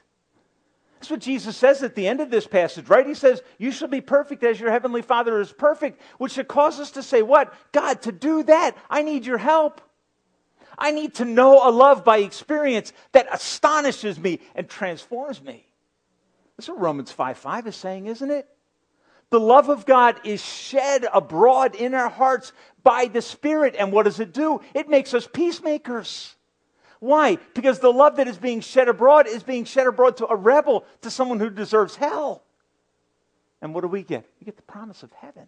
That's 1.04 1.12
what 1.12 1.20
Jesus 1.20 1.58
says 1.58 1.84
at 1.84 1.96
the 1.96 2.08
end 2.08 2.22
of 2.22 2.30
this 2.30 2.48
passage, 2.48 2.88
right? 2.88 3.06
He 3.06 3.14
says, 3.14 3.42
You 3.58 3.74
shall 3.74 3.90
be 3.90 4.00
perfect 4.00 4.42
as 4.42 4.58
your 4.58 4.72
heavenly 4.72 5.02
Father 5.02 5.42
is 5.42 5.52
perfect, 5.52 6.00
which 6.18 6.32
should 6.32 6.48
cause 6.48 6.80
us 6.80 6.92
to 6.92 7.04
say, 7.04 7.22
What? 7.22 7.54
God, 7.74 8.02
to 8.04 8.14
do 8.14 8.42
that, 8.44 8.78
I 8.90 9.02
need 9.02 9.26
your 9.26 9.38
help. 9.38 9.82
I 10.78 10.92
need 10.92 11.16
to 11.16 11.26
know 11.26 11.68
a 11.68 11.72
love 11.72 12.06
by 12.06 12.20
experience 12.20 12.94
that 13.12 13.28
astonishes 13.30 14.18
me 14.18 14.40
and 14.56 14.70
transforms 14.70 15.44
me. 15.44 15.68
That's 16.56 16.70
what 16.70 16.80
Romans 16.80 17.12
5 17.12 17.38
5 17.38 17.68
is 17.68 17.76
saying, 17.76 18.06
isn't 18.06 18.32
it? 18.32 18.48
The 19.30 19.42
love 19.42 19.68
of 19.68 19.86
God 19.86 20.22
is 20.24 20.42
shed 20.42 21.06
abroad 21.14 21.76
in 21.76 21.96
our 21.96 22.08
hearts 22.08 22.54
by 22.82 23.08
the 23.08 23.22
Spirit. 23.22 23.76
And 23.78 23.92
what 23.92 24.04
does 24.04 24.22
it 24.22 24.34
do? 24.34 24.62
It 24.74 24.88
makes 24.88 25.14
us 25.14 25.28
peacemakers. 25.28 26.34
Why? 27.04 27.38
Because 27.54 27.80
the 27.80 27.92
love 27.92 28.16
that 28.16 28.30
is 28.30 28.38
being 28.38 28.62
shed 28.62 28.88
abroad 28.88 29.28
is 29.28 29.44
being 29.44 29.66
shed 29.66 29.88
abroad 29.88 30.16
to 30.18 30.28
a 30.28 30.38
rebel, 30.38 30.86
to 31.02 31.12
someone 31.12 31.38
who 31.38 31.50
deserves 31.50 31.98
hell. 31.98 32.46
And 33.62 33.74
what 33.74 33.82
do 33.82 33.90
we 33.90 34.04
get? 34.04 34.26
We 34.40 34.46
get 34.46 34.56
the 34.56 34.62
promise 34.62 35.04
of 35.04 35.12
heaven. 35.12 35.48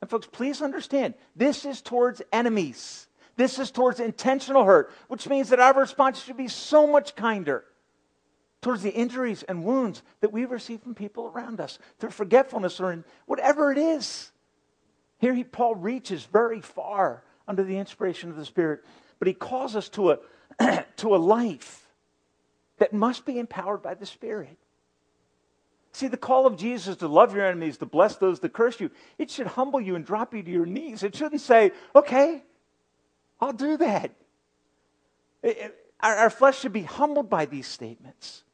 And 0.00 0.08
folks, 0.08 0.28
please 0.30 0.62
understand, 0.62 1.14
this 1.34 1.64
is 1.64 1.82
towards 1.82 2.22
enemies. 2.32 3.08
This 3.34 3.58
is 3.58 3.72
towards 3.72 3.98
intentional 3.98 4.62
hurt, 4.62 4.92
which 5.08 5.28
means 5.28 5.48
that 5.48 5.58
our 5.58 5.74
response 5.74 6.22
should 6.22 6.36
be 6.36 6.46
so 6.46 6.86
much 6.86 7.16
kinder 7.16 7.64
towards 8.62 8.84
the 8.84 8.94
injuries 8.94 9.42
and 9.42 9.64
wounds 9.64 10.02
that 10.20 10.32
we 10.32 10.44
receive 10.44 10.82
from 10.82 10.94
people 10.94 11.32
around 11.34 11.60
us 11.60 11.80
through 11.98 12.10
forgetfulness 12.10 12.78
or 12.78 12.92
in 12.92 13.04
whatever 13.26 13.72
it 13.72 13.78
is. 13.78 14.30
Here 15.18 15.34
he, 15.34 15.42
Paul 15.42 15.74
reaches 15.74 16.22
very 16.26 16.60
far 16.60 17.24
under 17.48 17.64
the 17.64 17.78
inspiration 17.78 18.30
of 18.30 18.36
the 18.36 18.44
Spirit 18.44 18.84
but 19.18 19.28
he 19.28 19.34
calls 19.34 19.76
us 19.76 19.88
to 19.90 20.12
a, 20.12 20.18
to 20.96 21.14
a 21.14 21.16
life 21.16 21.86
that 22.78 22.92
must 22.92 23.26
be 23.26 23.38
empowered 23.38 23.82
by 23.82 23.94
the 23.94 24.06
Spirit. 24.06 24.56
See, 25.92 26.06
the 26.06 26.16
call 26.16 26.46
of 26.46 26.56
Jesus 26.56 26.96
to 26.96 27.08
love 27.08 27.34
your 27.34 27.44
enemies, 27.44 27.78
to 27.78 27.86
bless 27.86 28.16
those 28.16 28.40
that 28.40 28.52
curse 28.52 28.78
you, 28.80 28.90
it 29.18 29.30
should 29.30 29.48
humble 29.48 29.80
you 29.80 29.96
and 29.96 30.04
drop 30.04 30.34
you 30.34 30.42
to 30.42 30.50
your 30.50 30.66
knees. 30.66 31.02
It 31.02 31.16
shouldn't 31.16 31.40
say, 31.40 31.72
okay, 31.94 32.42
I'll 33.40 33.52
do 33.52 33.76
that. 33.78 34.12
It, 35.42 35.58
it, 35.58 35.84
our, 36.00 36.14
our 36.14 36.30
flesh 36.30 36.60
should 36.60 36.72
be 36.72 36.82
humbled 36.82 37.28
by 37.28 37.46
these 37.46 37.66
statements. 37.66 38.44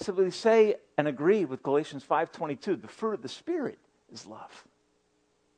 Simply 0.00 0.30
say 0.30 0.76
and 0.98 1.06
agree 1.06 1.44
with 1.44 1.62
Galatians 1.62 2.04
5.22, 2.08 2.82
the 2.82 2.88
fruit 2.88 3.14
of 3.14 3.22
the 3.22 3.28
Spirit 3.28 3.78
is 4.12 4.26
love, 4.26 4.64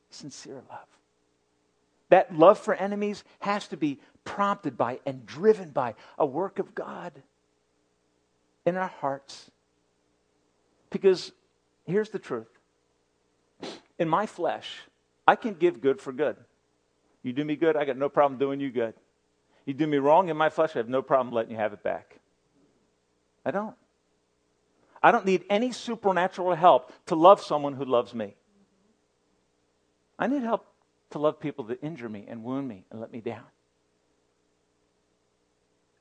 sincere 0.09 0.61
love. 0.69 0.96
That 2.09 2.35
love 2.35 2.57
for 2.57 2.73
enemies 2.73 3.23
has 3.39 3.67
to 3.69 3.77
be 3.77 3.99
prompted 4.23 4.77
by 4.77 4.99
and 5.05 5.25
driven 5.25 5.71
by 5.71 5.95
a 6.17 6.25
work 6.25 6.59
of 6.59 6.73
God 6.75 7.13
in 8.65 8.75
our 8.75 8.87
hearts. 8.87 9.49
Because 10.89 11.31
here's 11.85 12.09
the 12.09 12.19
truth 12.19 12.47
in 13.99 14.07
my 14.07 14.25
flesh, 14.25 14.79
I 15.27 15.35
can 15.35 15.53
give 15.53 15.81
good 15.81 15.99
for 15.99 16.13
good. 16.13 16.37
You 17.23 17.33
do 17.33 17.43
me 17.43 17.55
good, 17.55 17.75
I 17.75 17.85
got 17.85 17.97
no 17.97 18.09
problem 18.09 18.39
doing 18.39 18.59
you 18.59 18.71
good. 18.71 18.93
You 19.65 19.73
do 19.73 19.87
me 19.87 19.97
wrong 19.97 20.29
in 20.29 20.37
my 20.37 20.49
flesh, 20.49 20.75
I 20.75 20.79
have 20.79 20.87
no 20.87 21.01
problem 21.01 21.33
letting 21.33 21.51
you 21.51 21.57
have 21.57 21.73
it 21.73 21.83
back. 21.83 22.19
I 23.45 23.51
don't. 23.51 23.75
I 25.01 25.11
don't 25.11 25.25
need 25.25 25.43
any 25.49 25.71
supernatural 25.71 26.55
help 26.55 26.91
to 27.07 27.15
love 27.15 27.41
someone 27.41 27.73
who 27.73 27.85
loves 27.85 28.13
me. 28.13 28.35
I 30.17 30.27
need 30.27 30.43
help 30.43 30.65
to 31.11 31.19
love 31.19 31.39
people 31.39 31.65
that 31.65 31.83
injure 31.83 32.09
me 32.09 32.25
and 32.27 32.43
wound 32.43 32.67
me 32.67 32.85
and 32.91 32.99
let 32.99 33.11
me 33.11 33.21
down. 33.21 33.45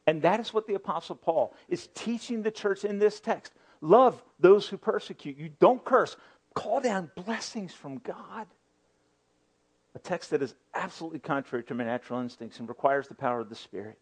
And 0.07 0.23
that 0.23 0.41
is 0.41 0.55
what 0.55 0.67
the 0.67 0.75
Apostle 0.75 1.17
Paul 1.17 1.55
is 1.69 1.89
teaching 1.95 2.43
the 2.43 2.51
church 2.51 2.85
in 2.85 2.99
this 2.99 3.21
text. 3.21 3.53
Love 3.81 4.23
those 4.39 4.69
who 4.69 4.77
persecute 4.77 5.37
you. 5.37 5.51
Don't 5.59 5.85
curse. 5.85 6.17
Call 6.55 6.81
down 6.81 7.11
blessings 7.17 7.75
from 7.75 7.99
God. 7.99 8.47
A 9.95 9.99
text 9.99 10.31
that 10.31 10.43
is 10.43 10.55
absolutely 10.75 11.19
contrary 11.19 11.65
to 11.65 11.75
my 11.75 11.85
natural 11.85 12.21
instincts 12.21 12.61
and 12.61 12.69
requires 12.69 13.09
the 13.09 13.15
power 13.15 13.41
of 13.41 13.49
the 13.49 13.55
Spirit. 13.55 13.99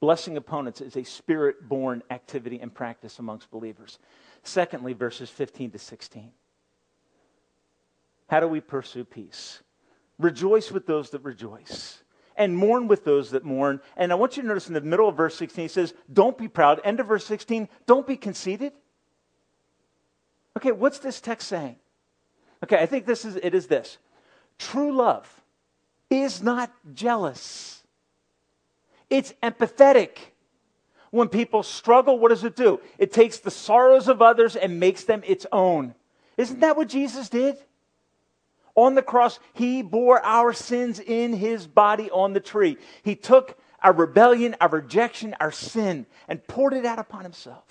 Blessing 0.00 0.36
opponents 0.36 0.80
is 0.80 0.96
a 0.96 1.04
spirit 1.04 1.68
born 1.68 2.02
activity 2.10 2.58
and 2.60 2.74
practice 2.74 3.20
amongst 3.20 3.52
believers. 3.52 4.00
Secondly, 4.42 4.94
verses 4.94 5.30
15 5.30 5.70
to 5.70 5.78
16. 5.78 6.32
How 8.32 8.40
do 8.40 8.48
we 8.48 8.62
pursue 8.62 9.04
peace? 9.04 9.60
Rejoice 10.18 10.72
with 10.72 10.86
those 10.86 11.10
that 11.10 11.22
rejoice 11.22 12.02
and 12.34 12.56
mourn 12.56 12.88
with 12.88 13.04
those 13.04 13.32
that 13.32 13.44
mourn. 13.44 13.78
And 13.94 14.10
I 14.10 14.14
want 14.14 14.38
you 14.38 14.42
to 14.42 14.48
notice 14.48 14.68
in 14.68 14.72
the 14.72 14.80
middle 14.80 15.06
of 15.06 15.18
verse 15.18 15.36
16, 15.36 15.64
he 15.64 15.68
says, 15.68 15.92
Don't 16.10 16.38
be 16.38 16.48
proud. 16.48 16.80
End 16.82 16.98
of 16.98 17.08
verse 17.08 17.26
16, 17.26 17.68
don't 17.84 18.06
be 18.06 18.16
conceited. 18.16 18.72
Okay, 20.56 20.72
what's 20.72 20.98
this 20.98 21.20
text 21.20 21.46
saying? 21.46 21.76
Okay, 22.64 22.78
I 22.78 22.86
think 22.86 23.04
this 23.04 23.26
is 23.26 23.36
it 23.36 23.54
is 23.54 23.66
this. 23.66 23.98
True 24.58 24.92
love 24.92 25.30
is 26.08 26.42
not 26.42 26.72
jealous. 26.94 27.82
It's 29.10 29.34
empathetic. 29.42 30.16
When 31.10 31.28
people 31.28 31.62
struggle, 31.62 32.18
what 32.18 32.30
does 32.30 32.44
it 32.44 32.56
do? 32.56 32.80
It 32.96 33.12
takes 33.12 33.40
the 33.40 33.50
sorrows 33.50 34.08
of 34.08 34.22
others 34.22 34.56
and 34.56 34.80
makes 34.80 35.04
them 35.04 35.20
its 35.26 35.44
own. 35.52 35.94
Isn't 36.38 36.60
that 36.60 36.78
what 36.78 36.88
Jesus 36.88 37.28
did? 37.28 37.58
On 38.74 38.94
the 38.94 39.02
cross, 39.02 39.38
he 39.52 39.82
bore 39.82 40.24
our 40.24 40.52
sins 40.52 40.98
in 40.98 41.34
his 41.34 41.66
body 41.66 42.10
on 42.10 42.32
the 42.32 42.40
tree. 42.40 42.78
He 43.02 43.16
took 43.16 43.58
our 43.82 43.92
rebellion, 43.92 44.56
our 44.60 44.68
rejection, 44.68 45.34
our 45.40 45.52
sin, 45.52 46.06
and 46.28 46.46
poured 46.46 46.72
it 46.72 46.86
out 46.86 46.98
upon 46.98 47.22
himself. 47.24 47.64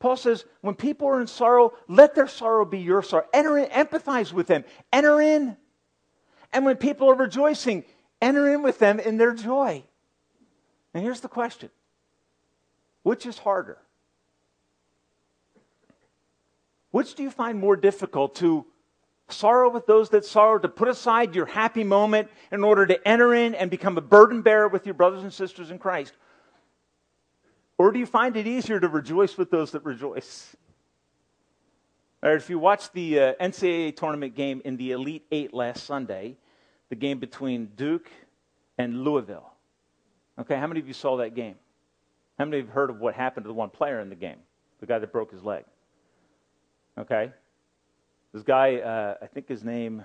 Paul 0.00 0.16
says, 0.16 0.44
when 0.62 0.74
people 0.74 1.06
are 1.06 1.20
in 1.20 1.28
sorrow, 1.28 1.74
let 1.86 2.16
their 2.16 2.26
sorrow 2.26 2.64
be 2.64 2.80
your 2.80 3.02
sorrow. 3.02 3.26
Enter 3.32 3.58
in, 3.58 3.66
empathize 3.66 4.32
with 4.32 4.48
them, 4.48 4.64
enter 4.92 5.20
in. 5.20 5.56
And 6.52 6.64
when 6.64 6.76
people 6.76 7.08
are 7.08 7.14
rejoicing, 7.14 7.84
enter 8.20 8.52
in 8.52 8.62
with 8.62 8.80
them 8.80 8.98
in 8.98 9.16
their 9.16 9.32
joy. 9.32 9.84
And 10.92 11.04
here's 11.04 11.20
the 11.20 11.28
question 11.28 11.70
which 13.04 13.26
is 13.26 13.38
harder? 13.38 13.78
Which 16.90 17.14
do 17.14 17.22
you 17.22 17.30
find 17.30 17.58
more 17.58 17.76
difficult 17.76 18.34
to 18.36 18.66
sorrow 19.28 19.70
with 19.70 19.86
those 19.86 20.10
that 20.10 20.24
sorrow, 20.24 20.58
to 20.58 20.68
put 20.68 20.88
aside 20.88 21.34
your 21.34 21.46
happy 21.46 21.84
moment 21.84 22.28
in 22.50 22.64
order 22.64 22.86
to 22.86 23.08
enter 23.08 23.34
in 23.34 23.54
and 23.54 23.70
become 23.70 23.96
a 23.96 24.00
burden 24.00 24.42
bearer 24.42 24.68
with 24.68 24.86
your 24.86 24.94
brothers 24.94 25.22
and 25.22 25.32
sisters 25.32 25.70
in 25.70 25.78
Christ? 25.78 26.12
Or 27.78 27.90
do 27.90 27.98
you 27.98 28.06
find 28.06 28.36
it 28.36 28.46
easier 28.46 28.78
to 28.78 28.88
rejoice 28.88 29.36
with 29.36 29.50
those 29.50 29.72
that 29.72 29.84
rejoice? 29.84 30.54
Or 32.22 32.34
if 32.34 32.48
you 32.48 32.58
watched 32.58 32.92
the 32.92 33.18
uh, 33.18 33.34
NCAA 33.40 33.96
tournament 33.96 34.36
game 34.36 34.62
in 34.64 34.76
the 34.76 34.92
Elite 34.92 35.26
Eight 35.32 35.52
last 35.52 35.84
Sunday, 35.84 36.36
the 36.90 36.94
game 36.94 37.18
between 37.18 37.66
Duke 37.74 38.08
and 38.78 39.02
Louisville. 39.02 39.52
Okay, 40.38 40.56
how 40.56 40.66
many 40.66 40.78
of 40.78 40.86
you 40.86 40.94
saw 40.94 41.16
that 41.16 41.34
game? 41.34 41.56
How 42.38 42.44
many 42.44 42.58
have 42.58 42.68
heard 42.68 42.90
of 42.90 43.00
what 43.00 43.14
happened 43.14 43.44
to 43.44 43.48
the 43.48 43.54
one 43.54 43.70
player 43.70 44.00
in 44.00 44.08
the 44.08 44.14
game? 44.14 44.38
The 44.80 44.86
guy 44.86 44.98
that 44.98 45.12
broke 45.12 45.32
his 45.32 45.42
leg. 45.42 45.64
Okay? 46.98 47.32
This 48.32 48.42
guy, 48.42 48.76
uh, 48.76 49.16
I 49.20 49.26
think 49.26 49.46
his 49.46 49.62
name, 49.62 50.02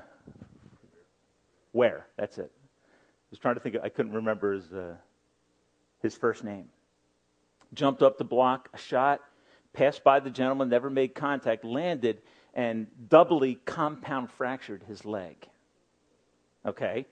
Ware, 1.72 2.08
that's 2.18 2.38
it. 2.38 2.52
I 2.54 3.30
was 3.32 3.40
trying 3.40 3.56
to 3.56 3.62
think, 3.62 3.78
I 3.82 3.88
couldn't 3.88 4.14
remember 4.14 4.54
his, 4.54 4.74
uh, 4.74 4.96
his 6.02 6.16
first 6.16 6.44
name. 6.44 6.66
Jumped 7.74 8.02
up 8.02 8.18
the 8.18 8.26
block 8.26 8.70
a 8.74 8.78
shot, 8.78 9.22
passed 9.72 10.04
by 10.04 10.20
the 10.20 10.30
gentleman, 10.30 10.68
never 10.68 10.90
made 10.90 11.16
contact, 11.16 11.64
landed, 11.64 12.22
and 12.54 12.88
doubly 13.08 13.56
compound 13.64 14.30
fractured 14.32 14.84
his 14.84 15.06
leg. 15.06 15.48
Okay? 16.66 17.06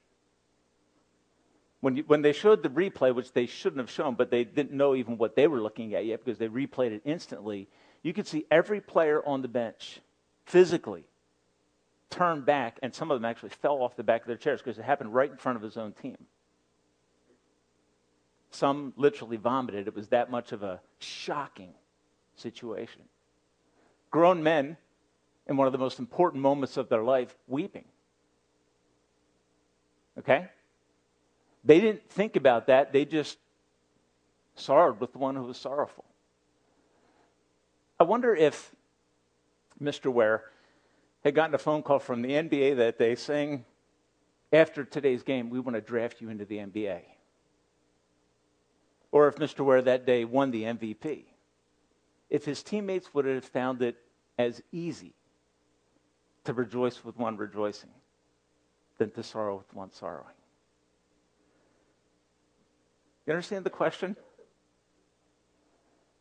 When, 1.79 1.95
you, 1.95 2.03
when 2.07 2.23
they 2.23 2.33
showed 2.33 2.61
the 2.61 2.69
replay, 2.69 3.15
which 3.15 3.31
they 3.31 3.45
shouldn't 3.45 3.79
have 3.79 3.91
shown, 3.91 4.15
but 4.15 4.31
they 4.31 4.43
didn't 4.43 4.73
know 4.73 4.95
even 4.95 5.17
what 5.17 5.37
they 5.37 5.47
were 5.47 5.61
looking 5.61 5.93
at 5.93 6.05
yet 6.05 6.25
because 6.25 6.39
they 6.39 6.49
replayed 6.49 6.91
it 6.91 7.03
instantly, 7.05 7.69
you 8.03 8.11
could 8.11 8.27
see 8.27 8.45
every 8.51 8.81
player 8.81 9.23
on 9.25 9.41
the 9.41 9.47
bench 9.47 10.01
physically 10.45 11.05
turned 12.09 12.45
back, 12.45 12.79
and 12.81 12.93
some 12.93 13.11
of 13.11 13.19
them 13.19 13.25
actually 13.25 13.49
fell 13.49 13.81
off 13.81 13.95
the 13.95 14.03
back 14.03 14.21
of 14.21 14.27
their 14.27 14.37
chairs 14.37 14.61
because 14.61 14.77
it 14.77 14.83
happened 14.83 15.13
right 15.13 15.29
in 15.29 15.37
front 15.37 15.57
of 15.57 15.61
his 15.61 15.75
own 15.77 15.91
team. 15.91 16.17
Some 18.51 18.93
literally 18.95 19.37
vomited. 19.37 19.87
It 19.87 19.95
was 19.95 20.07
that 20.09 20.31
much 20.31 20.51
of 20.51 20.63
a 20.63 20.79
shocking 20.99 21.73
situation. 22.35 23.01
Grown 24.11 24.43
men, 24.43 24.77
in 25.47 25.57
one 25.57 25.67
of 25.67 25.73
the 25.73 25.79
most 25.79 25.99
important 25.99 26.41
moments 26.41 26.77
of 26.77 26.89
their 26.89 27.03
life, 27.03 27.35
weeping. 27.47 27.85
Okay? 30.17 30.47
They 31.63 31.79
didn't 31.79 32.09
think 32.09 32.35
about 32.35 32.67
that. 32.67 32.93
They 32.93 33.05
just 33.05 33.37
sorrowed 34.55 34.99
with 34.99 35.11
the 35.11 35.17
one 35.17 35.35
who 35.35 35.43
was 35.43 35.57
sorrowful. 35.57 36.05
I 37.99 38.03
wonder 38.03 38.35
if 38.35 38.74
Mr. 39.81 40.11
Ware 40.11 40.43
had 41.23 41.35
gotten 41.35 41.55
a 41.55 41.59
phone 41.59 41.83
call 41.83 41.99
from 41.99 42.21
the 42.21 42.29
NBA 42.29 42.77
that 42.77 42.99
day 42.99 43.15
saying, 43.15 43.65
after 44.53 44.85
today's 44.85 45.23
game, 45.23 45.49
we 45.49 45.59
want 45.59 45.75
to 45.75 45.81
draft 45.81 46.21
you 46.21 46.29
into 46.29 46.45
the 46.45 46.57
NBA. 46.57 47.01
Or 49.11 49.27
if 49.27 49.35
Mr. 49.35 49.65
Ware 49.65 49.81
that 49.81 50.05
day 50.05 50.25
won 50.25 50.51
the 50.51 50.63
MVP. 50.63 51.25
If 52.29 52.45
his 52.45 52.63
teammates 52.63 53.13
would 53.13 53.25
have 53.25 53.45
found 53.45 53.81
it 53.81 53.97
as 54.37 54.61
easy 54.71 55.13
to 56.43 56.53
rejoice 56.53 57.03
with 57.03 57.17
one 57.17 57.37
rejoicing 57.37 57.89
than 58.97 59.11
to 59.11 59.23
sorrow 59.23 59.57
with 59.57 59.73
one 59.73 59.91
sorrowing. 59.91 60.27
You 63.25 63.33
understand 63.33 63.65
the 63.65 63.71
question? 63.71 64.15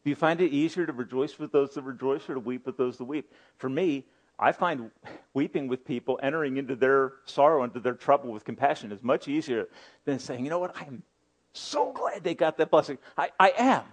Do 0.04 0.10
you 0.10 0.16
find 0.16 0.40
it 0.40 0.52
easier 0.52 0.84
to 0.84 0.92
rejoice 0.92 1.38
with 1.38 1.50
those 1.50 1.74
that 1.74 1.82
rejoice 1.82 2.28
or 2.28 2.34
to 2.34 2.40
weep 2.40 2.66
with 2.66 2.76
those 2.76 2.98
that 2.98 3.04
weep? 3.04 3.32
For 3.56 3.70
me, 3.70 4.04
I 4.38 4.52
find 4.52 4.90
weeping 5.32 5.66
with 5.66 5.84
people, 5.84 6.20
entering 6.22 6.58
into 6.58 6.76
their 6.76 7.14
sorrow, 7.24 7.64
into 7.64 7.80
their 7.80 7.94
trouble 7.94 8.30
with 8.30 8.44
compassion, 8.44 8.92
is 8.92 9.02
much 9.02 9.28
easier 9.28 9.68
than 10.04 10.18
saying, 10.18 10.44
you 10.44 10.50
know 10.50 10.58
what, 10.58 10.76
I'm 10.76 11.02
so 11.52 11.92
glad 11.92 12.22
they 12.22 12.34
got 12.34 12.58
that 12.58 12.70
blessing. 12.70 12.98
I, 13.16 13.30
I 13.38 13.52
am, 13.56 13.84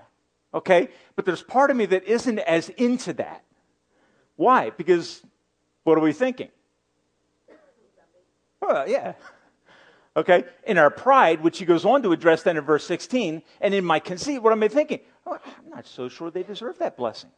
okay? 0.53 0.89
But 1.15 1.25
there's 1.25 1.43
part 1.43 1.71
of 1.71 1.77
me 1.77 1.85
that 1.85 2.03
isn't 2.03 2.39
as 2.39 2.69
into 2.69 3.13
that. 3.13 3.45
Why? 4.35 4.71
Because 4.71 5.21
what 5.83 5.97
are 5.97 6.01
we 6.01 6.11
thinking? 6.11 6.49
Well, 8.59 8.89
yeah. 8.89 9.13
Okay? 10.17 10.43
In 10.65 10.77
our 10.77 10.89
pride, 10.89 11.41
which 11.41 11.59
he 11.59 11.65
goes 11.65 11.85
on 11.85 12.01
to 12.03 12.11
address 12.11 12.43
then 12.43 12.57
in 12.57 12.63
verse 12.63 12.85
16, 12.85 13.43
and 13.61 13.73
in 13.73 13.85
my 13.85 13.99
conceit, 13.99 14.39
what 14.39 14.51
am 14.51 14.61
I 14.63 14.67
thinking? 14.67 14.99
Oh, 15.25 15.37
I'm 15.45 15.69
not 15.69 15.85
so 15.85 16.09
sure 16.09 16.31
they 16.31 16.43
deserve 16.43 16.79
that 16.79 16.97
blessing. 16.97 17.29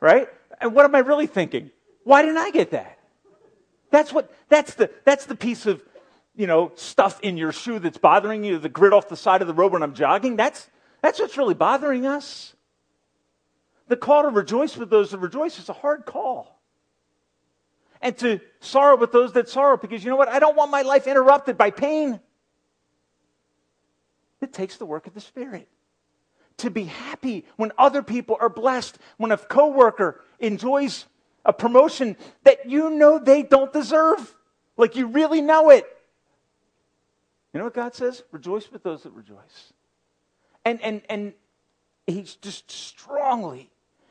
right? 0.00 0.28
And 0.60 0.74
what 0.74 0.84
am 0.84 0.94
I 0.94 1.00
really 1.00 1.26
thinking? 1.26 1.70
Why 2.04 2.22
didn't 2.22 2.38
I 2.38 2.50
get 2.50 2.70
that? 2.70 2.98
That's 3.90 4.12
what 4.12 4.32
that's 4.48 4.74
the 4.74 4.90
that's 5.04 5.26
the 5.26 5.34
piece 5.34 5.66
of 5.66 5.82
you 6.34 6.46
know 6.46 6.72
stuff 6.74 7.20
in 7.20 7.36
your 7.36 7.52
shoe 7.52 7.78
that's 7.78 7.98
bothering 7.98 8.44
you, 8.44 8.58
the 8.58 8.68
grit 8.68 8.92
off 8.92 9.08
the 9.08 9.16
side 9.16 9.42
of 9.42 9.48
the 9.48 9.54
road 9.54 9.72
when 9.72 9.82
I'm 9.82 9.94
jogging. 9.94 10.36
That's 10.36 10.68
that's 11.02 11.18
what's 11.18 11.36
really 11.36 11.54
bothering 11.54 12.06
us. 12.06 12.54
The 13.88 13.96
call 13.96 14.22
to 14.22 14.28
rejoice 14.28 14.76
with 14.76 14.90
those 14.90 15.12
that 15.12 15.18
rejoice 15.18 15.58
is 15.58 15.68
a 15.68 15.72
hard 15.72 16.04
call 16.04 16.56
and 18.02 18.16
to 18.18 18.40
sorrow 18.60 18.96
with 18.96 19.12
those 19.12 19.32
that 19.32 19.48
sorrow 19.48 19.76
because 19.76 20.04
you 20.04 20.10
know 20.10 20.16
what? 20.16 20.28
I 20.28 20.38
don't 20.38 20.56
want 20.56 20.70
my 20.70 20.82
life 20.82 21.06
interrupted 21.06 21.56
by 21.56 21.70
pain. 21.70 22.20
It 24.40 24.52
takes 24.52 24.76
the 24.76 24.86
work 24.86 25.06
of 25.06 25.14
the 25.14 25.20
Spirit. 25.20 25.68
To 26.58 26.70
be 26.70 26.84
happy 26.84 27.44
when 27.56 27.72
other 27.76 28.02
people 28.02 28.36
are 28.40 28.48
blessed, 28.48 28.98
when 29.18 29.30
a 29.30 29.36
coworker 29.36 30.22
enjoys 30.38 31.06
a 31.44 31.52
promotion 31.52 32.16
that 32.44 32.68
you 32.68 32.90
know 32.90 33.18
they 33.18 33.42
don't 33.42 33.72
deserve, 33.72 34.34
like 34.76 34.96
you 34.96 35.06
really 35.06 35.40
know 35.40 35.70
it. 35.70 35.84
You 37.52 37.58
know 37.58 37.64
what 37.64 37.74
God 37.74 37.94
says? 37.94 38.22
Rejoice 38.32 38.70
with 38.70 38.82
those 38.82 39.04
that 39.04 39.12
rejoice. 39.12 39.72
And 40.64 40.80
and 40.82 41.02
and 41.08 41.32
he's 42.06 42.34
just 42.36 42.70
strongly 42.70 43.70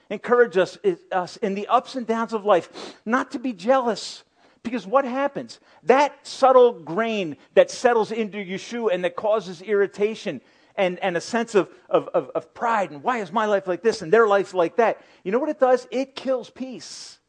encourage 0.09 0.57
us, 0.57 0.77
us 1.11 1.37
in 1.37 1.55
the 1.55 1.67
ups 1.67 1.95
and 1.95 2.05
downs 2.05 2.33
of 2.33 2.45
life 2.45 2.95
not 3.05 3.31
to 3.31 3.39
be 3.39 3.53
jealous. 3.53 4.23
Because 4.65 4.85
what 4.85 5.05
happens? 5.05 5.61
That 5.83 6.27
subtle 6.27 6.73
grain 6.73 7.37
that 7.53 7.71
settles 7.71 8.11
into 8.11 8.41
your 8.41 8.57
shoe 8.57 8.89
and 8.89 9.05
that 9.05 9.15
causes 9.15 9.61
irritation 9.61 10.41
and, 10.75 10.99
and 10.99 11.15
a 11.15 11.21
sense 11.21 11.55
of, 11.55 11.69
of, 11.89 12.09
of, 12.09 12.29
of 12.35 12.53
pride 12.53 12.91
and 12.91 13.01
why 13.01 13.19
is 13.19 13.31
my 13.31 13.45
life 13.45 13.67
like 13.67 13.81
this 13.81 14.01
and 14.01 14.11
their 14.11 14.27
life 14.27 14.53
like 14.53 14.75
that? 14.75 15.01
You 15.23 15.31
know 15.31 15.39
what 15.39 15.49
it 15.49 15.59
does? 15.59 15.87
It 15.91 16.15
kills 16.15 16.49
peace. 16.49 17.19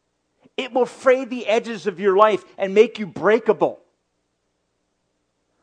It 0.56 0.72
will 0.72 0.86
fray 0.86 1.24
the 1.24 1.46
edges 1.46 1.86
of 1.86 2.00
your 2.00 2.16
life 2.16 2.44
and 2.58 2.74
make 2.74 2.98
you 2.98 3.06
breakable. 3.06 3.78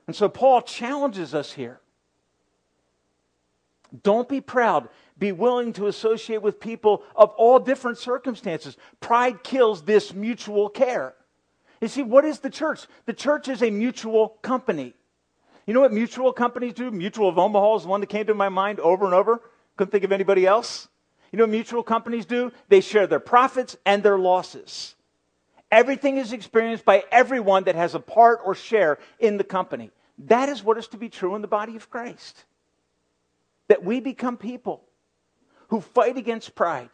And 0.08 0.16
so 0.16 0.30
Paul 0.30 0.62
challenges 0.62 1.34
us 1.34 1.52
here. 1.52 1.80
Don't 4.02 4.30
be 4.30 4.42
proud 4.42 4.90
be 5.18 5.32
willing 5.32 5.74
to 5.74 5.88
associate 5.88 6.42
with 6.42 6.60
people 6.60 7.04
of 7.16 7.30
all 7.32 7.60
different 7.60 7.98
circumstances. 7.98 8.78
Pride 9.00 9.44
kills 9.44 9.84
this 9.84 10.14
mutual 10.14 10.70
care. 10.70 11.14
You 11.84 11.90
see, 11.90 12.02
what 12.02 12.24
is 12.24 12.40
the 12.40 12.50
church? 12.50 12.88
The 13.08 13.14
church 13.14 13.50
is 13.50 13.62
a 13.62 13.70
mutual 13.70 14.30
company. 14.42 14.94
You 15.68 15.74
know 15.74 15.82
what 15.82 15.92
mutual 15.92 16.32
companies 16.32 16.72
do? 16.72 16.90
Mutual 16.90 17.28
of 17.28 17.38
Omaha 17.38 17.76
is 17.76 17.84
the 17.84 17.90
one 17.90 18.00
that 18.00 18.08
came 18.08 18.26
to 18.28 18.34
my 18.34 18.48
mind 18.48 18.80
over 18.80 19.04
and 19.04 19.14
over. 19.14 19.42
Couldn't 19.76 19.92
think 19.92 20.06
of 20.06 20.14
anybody 20.14 20.48
else. 20.48 20.88
You 21.34 21.38
know 21.38 21.44
what 21.44 21.52
mutual 21.52 21.84
companies 21.84 22.26
do? 22.26 22.54
They 22.70 22.80
share 22.80 23.06
their 23.06 23.20
profits 23.20 23.76
and 23.86 24.02
their 24.02 24.18
losses. 24.18 24.96
Everything 25.72 26.16
is 26.16 26.32
experienced 26.32 26.86
by 26.86 27.04
everyone 27.12 27.66
that 27.66 27.76
has 27.76 27.96
a 27.96 28.00
part 28.00 28.40
or 28.46 28.56
share 28.56 28.98
in 29.20 29.36
the 29.36 29.44
company. 29.44 29.92
That 30.20 30.48
is 30.48 30.64
what 30.64 30.78
is 30.78 30.88
to 30.90 30.98
be 30.98 31.10
true 31.10 31.36
in 31.36 31.42
the 31.42 31.50
body 31.50 31.76
of 31.76 31.90
Christ. 31.90 32.46
That 33.68 33.84
we 33.84 34.00
become 34.00 34.38
people 34.38 34.86
who 35.68 35.82
fight 35.82 36.16
against 36.16 36.56
pride 36.56 36.92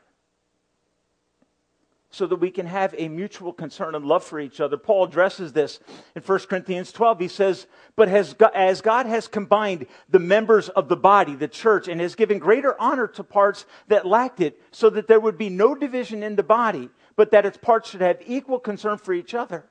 so 2.12 2.26
that 2.26 2.38
we 2.38 2.50
can 2.50 2.65
have 2.65 2.95
a 2.98 3.08
mutual 3.08 3.54
concern 3.54 3.93
and 3.93 4.04
love 4.04 4.24
for 4.24 4.39
each 4.39 4.60
other. 4.60 4.78
Paul 4.78 5.04
addresses 5.04 5.54
this 5.54 5.80
in 6.15 6.24
1 6.24 6.39
Corinthians 6.39 6.91
12. 6.91 7.19
He 7.19 7.28
says, 7.28 7.67
But 7.95 8.08
has, 8.08 8.36
as 8.56 8.82
God 8.82 9.06
has 9.06 9.28
combined 9.28 9.86
the 10.10 10.19
members 10.19 10.69
of 10.69 10.89
the 10.89 10.98
body, 10.98 11.36
the 11.36 11.48
church, 11.48 11.88
and 11.88 12.02
has 12.02 12.15
given 12.15 12.39
greater 12.39 12.80
honor 12.82 13.08
to 13.10 13.24
parts 13.24 13.65
that 13.89 14.08
lacked 14.08 14.41
it, 14.41 14.60
so 14.72 14.89
that 14.89 15.08
there 15.08 15.19
would 15.19 15.38
be 15.38 15.50
no 15.50 15.76
division 15.76 16.24
in 16.24 16.36
the 16.36 16.43
body, 16.43 16.89
but 17.15 17.32
that 17.32 17.45
its 17.45 17.58
parts 17.58 17.91
should 17.91 18.02
have 18.02 18.17
equal 18.26 18.60
concern 18.60 18.98
for 18.98 19.13
each 19.13 19.36
other. 19.36 19.65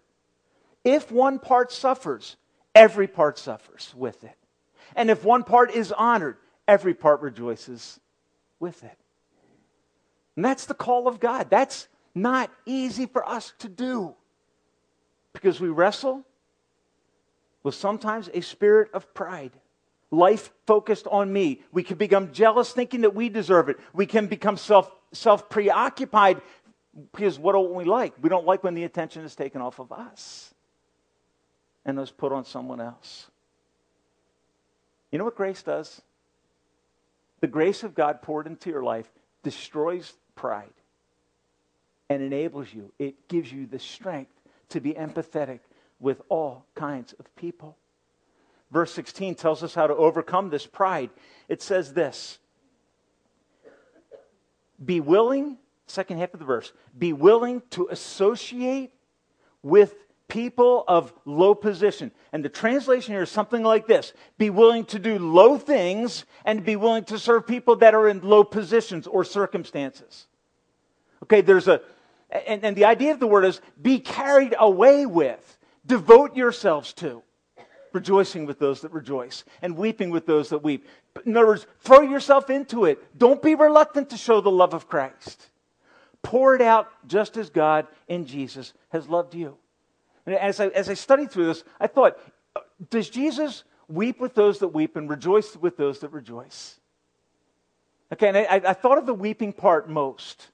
If 0.84 1.10
one 1.10 1.40
part 1.40 1.72
suffers, 1.72 2.36
every 2.72 3.08
part 3.08 3.36
suffers 3.38 3.92
with 3.96 4.22
it. 4.22 4.36
And 4.94 5.10
if 5.10 5.24
one 5.24 5.42
part 5.42 5.72
is 5.72 5.90
honored, 5.90 6.36
every 6.68 6.94
part 6.94 7.20
rejoices 7.20 7.98
with 8.60 8.84
it. 8.84 8.96
And 10.36 10.44
that's 10.44 10.66
the 10.66 10.74
call 10.74 11.08
of 11.08 11.18
God. 11.18 11.50
That's 11.50 11.88
not 12.22 12.50
easy 12.66 13.06
for 13.06 13.26
us 13.28 13.52
to 13.60 13.68
do 13.68 14.14
because 15.32 15.60
we 15.60 15.68
wrestle 15.68 16.24
with 17.62 17.74
sometimes 17.74 18.30
a 18.32 18.40
spirit 18.40 18.90
of 18.92 19.12
pride. 19.14 19.52
Life 20.10 20.50
focused 20.66 21.06
on 21.06 21.32
me. 21.32 21.62
We 21.70 21.82
can 21.82 21.98
become 21.98 22.32
jealous 22.32 22.72
thinking 22.72 23.02
that 23.02 23.14
we 23.14 23.28
deserve 23.28 23.68
it. 23.68 23.78
We 23.92 24.06
can 24.06 24.26
become 24.26 24.56
self, 24.56 24.90
self 25.12 25.50
preoccupied 25.50 26.40
because 27.12 27.38
what 27.38 27.52
don't 27.52 27.74
we 27.74 27.84
like? 27.84 28.14
We 28.20 28.28
don't 28.28 28.46
like 28.46 28.64
when 28.64 28.74
the 28.74 28.84
attention 28.84 29.24
is 29.24 29.34
taken 29.34 29.60
off 29.60 29.78
of 29.78 29.92
us 29.92 30.54
and 31.84 31.98
is 31.98 32.10
put 32.10 32.32
on 32.32 32.44
someone 32.44 32.80
else. 32.80 33.26
You 35.12 35.18
know 35.18 35.24
what 35.24 35.36
grace 35.36 35.62
does? 35.62 36.00
The 37.40 37.46
grace 37.46 37.82
of 37.82 37.94
God 37.94 38.22
poured 38.22 38.46
into 38.46 38.70
your 38.70 38.82
life 38.82 39.10
destroys 39.42 40.14
pride 40.34 40.77
and 42.08 42.22
enables 42.22 42.72
you. 42.72 42.92
It 42.98 43.28
gives 43.28 43.52
you 43.52 43.66
the 43.66 43.78
strength 43.78 44.32
to 44.70 44.80
be 44.80 44.94
empathetic 44.94 45.60
with 46.00 46.22
all 46.28 46.66
kinds 46.74 47.12
of 47.14 47.34
people. 47.36 47.76
Verse 48.70 48.92
16 48.92 49.34
tells 49.34 49.62
us 49.62 49.74
how 49.74 49.86
to 49.86 49.94
overcome 49.94 50.50
this 50.50 50.66
pride. 50.66 51.10
It 51.48 51.62
says 51.62 51.94
this 51.94 52.38
Be 54.84 55.00
willing, 55.00 55.58
second 55.86 56.18
half 56.18 56.34
of 56.34 56.40
the 56.40 56.46
verse, 56.46 56.72
be 56.96 57.12
willing 57.12 57.62
to 57.70 57.88
associate 57.90 58.92
with 59.62 59.94
people 60.28 60.84
of 60.86 61.12
low 61.24 61.54
position. 61.54 62.10
And 62.32 62.44
the 62.44 62.50
translation 62.50 63.14
here 63.14 63.22
is 63.22 63.30
something 63.30 63.62
like 63.62 63.86
this 63.86 64.12
Be 64.36 64.50
willing 64.50 64.84
to 64.86 64.98
do 64.98 65.18
low 65.18 65.56
things 65.56 66.26
and 66.44 66.64
be 66.64 66.76
willing 66.76 67.04
to 67.04 67.18
serve 67.18 67.46
people 67.46 67.76
that 67.76 67.94
are 67.94 68.08
in 68.08 68.20
low 68.20 68.44
positions 68.44 69.06
or 69.06 69.24
circumstances. 69.24 70.26
Okay, 71.22 71.40
there's 71.40 71.68
a, 71.68 71.80
and, 72.30 72.64
and 72.64 72.76
the 72.76 72.84
idea 72.84 73.12
of 73.12 73.20
the 73.20 73.26
word 73.26 73.44
is 73.44 73.60
be 73.80 74.00
carried 74.00 74.54
away 74.58 75.06
with, 75.06 75.58
devote 75.86 76.36
yourselves 76.36 76.92
to. 76.94 77.22
Rejoicing 77.92 78.44
with 78.44 78.58
those 78.58 78.82
that 78.82 78.92
rejoice 78.92 79.44
and 79.62 79.74
weeping 79.74 80.10
with 80.10 80.26
those 80.26 80.50
that 80.50 80.62
weep. 80.62 80.86
In 81.24 81.36
other 81.36 81.46
words, 81.46 81.66
throw 81.80 82.02
yourself 82.02 82.50
into 82.50 82.84
it. 82.84 83.18
Don't 83.18 83.40
be 83.40 83.54
reluctant 83.54 84.10
to 84.10 84.18
show 84.18 84.42
the 84.42 84.50
love 84.50 84.74
of 84.74 84.88
Christ. 84.88 85.48
Pour 86.22 86.54
it 86.54 86.60
out 86.60 86.90
just 87.06 87.38
as 87.38 87.48
God 87.48 87.86
in 88.06 88.26
Jesus 88.26 88.74
has 88.90 89.08
loved 89.08 89.34
you. 89.34 89.56
And 90.26 90.34
as 90.34 90.60
I, 90.60 90.66
as 90.66 90.90
I 90.90 90.94
studied 90.94 91.30
through 91.30 91.46
this, 91.46 91.64
I 91.80 91.86
thought, 91.86 92.18
uh, 92.54 92.60
does 92.90 93.08
Jesus 93.08 93.64
weep 93.88 94.20
with 94.20 94.34
those 94.34 94.58
that 94.58 94.68
weep 94.68 94.96
and 94.96 95.08
rejoice 95.08 95.56
with 95.56 95.78
those 95.78 96.00
that 96.00 96.12
rejoice? 96.12 96.78
Okay, 98.12 98.28
and 98.28 98.36
I, 98.36 98.70
I 98.70 98.74
thought 98.74 98.98
of 98.98 99.06
the 99.06 99.14
weeping 99.14 99.54
part 99.54 99.88
most. 99.88 100.48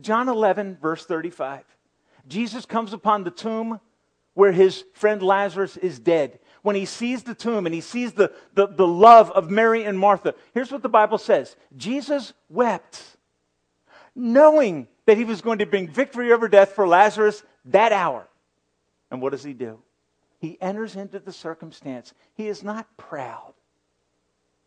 John 0.00 0.28
11, 0.28 0.78
verse 0.80 1.04
35. 1.04 1.64
Jesus 2.28 2.66
comes 2.66 2.92
upon 2.92 3.24
the 3.24 3.30
tomb 3.30 3.80
where 4.34 4.52
his 4.52 4.84
friend 4.94 5.22
Lazarus 5.22 5.76
is 5.76 5.98
dead. 5.98 6.38
When 6.62 6.76
he 6.76 6.86
sees 6.86 7.22
the 7.22 7.34
tomb 7.34 7.66
and 7.66 7.74
he 7.74 7.80
sees 7.80 8.12
the, 8.12 8.32
the, 8.54 8.68
the 8.68 8.86
love 8.86 9.30
of 9.32 9.50
Mary 9.50 9.84
and 9.84 9.98
Martha, 9.98 10.34
here's 10.54 10.70
what 10.70 10.82
the 10.82 10.88
Bible 10.88 11.18
says 11.18 11.56
Jesus 11.76 12.32
wept, 12.48 13.02
knowing 14.14 14.88
that 15.06 15.16
he 15.16 15.24
was 15.24 15.42
going 15.42 15.58
to 15.58 15.66
bring 15.66 15.88
victory 15.88 16.32
over 16.32 16.48
death 16.48 16.72
for 16.72 16.86
Lazarus 16.86 17.42
that 17.66 17.92
hour. 17.92 18.26
And 19.10 19.20
what 19.20 19.32
does 19.32 19.44
he 19.44 19.52
do? 19.52 19.80
He 20.38 20.60
enters 20.60 20.96
into 20.96 21.18
the 21.18 21.32
circumstance. 21.32 22.14
He 22.34 22.48
is 22.48 22.62
not 22.62 22.96
proud 22.96 23.52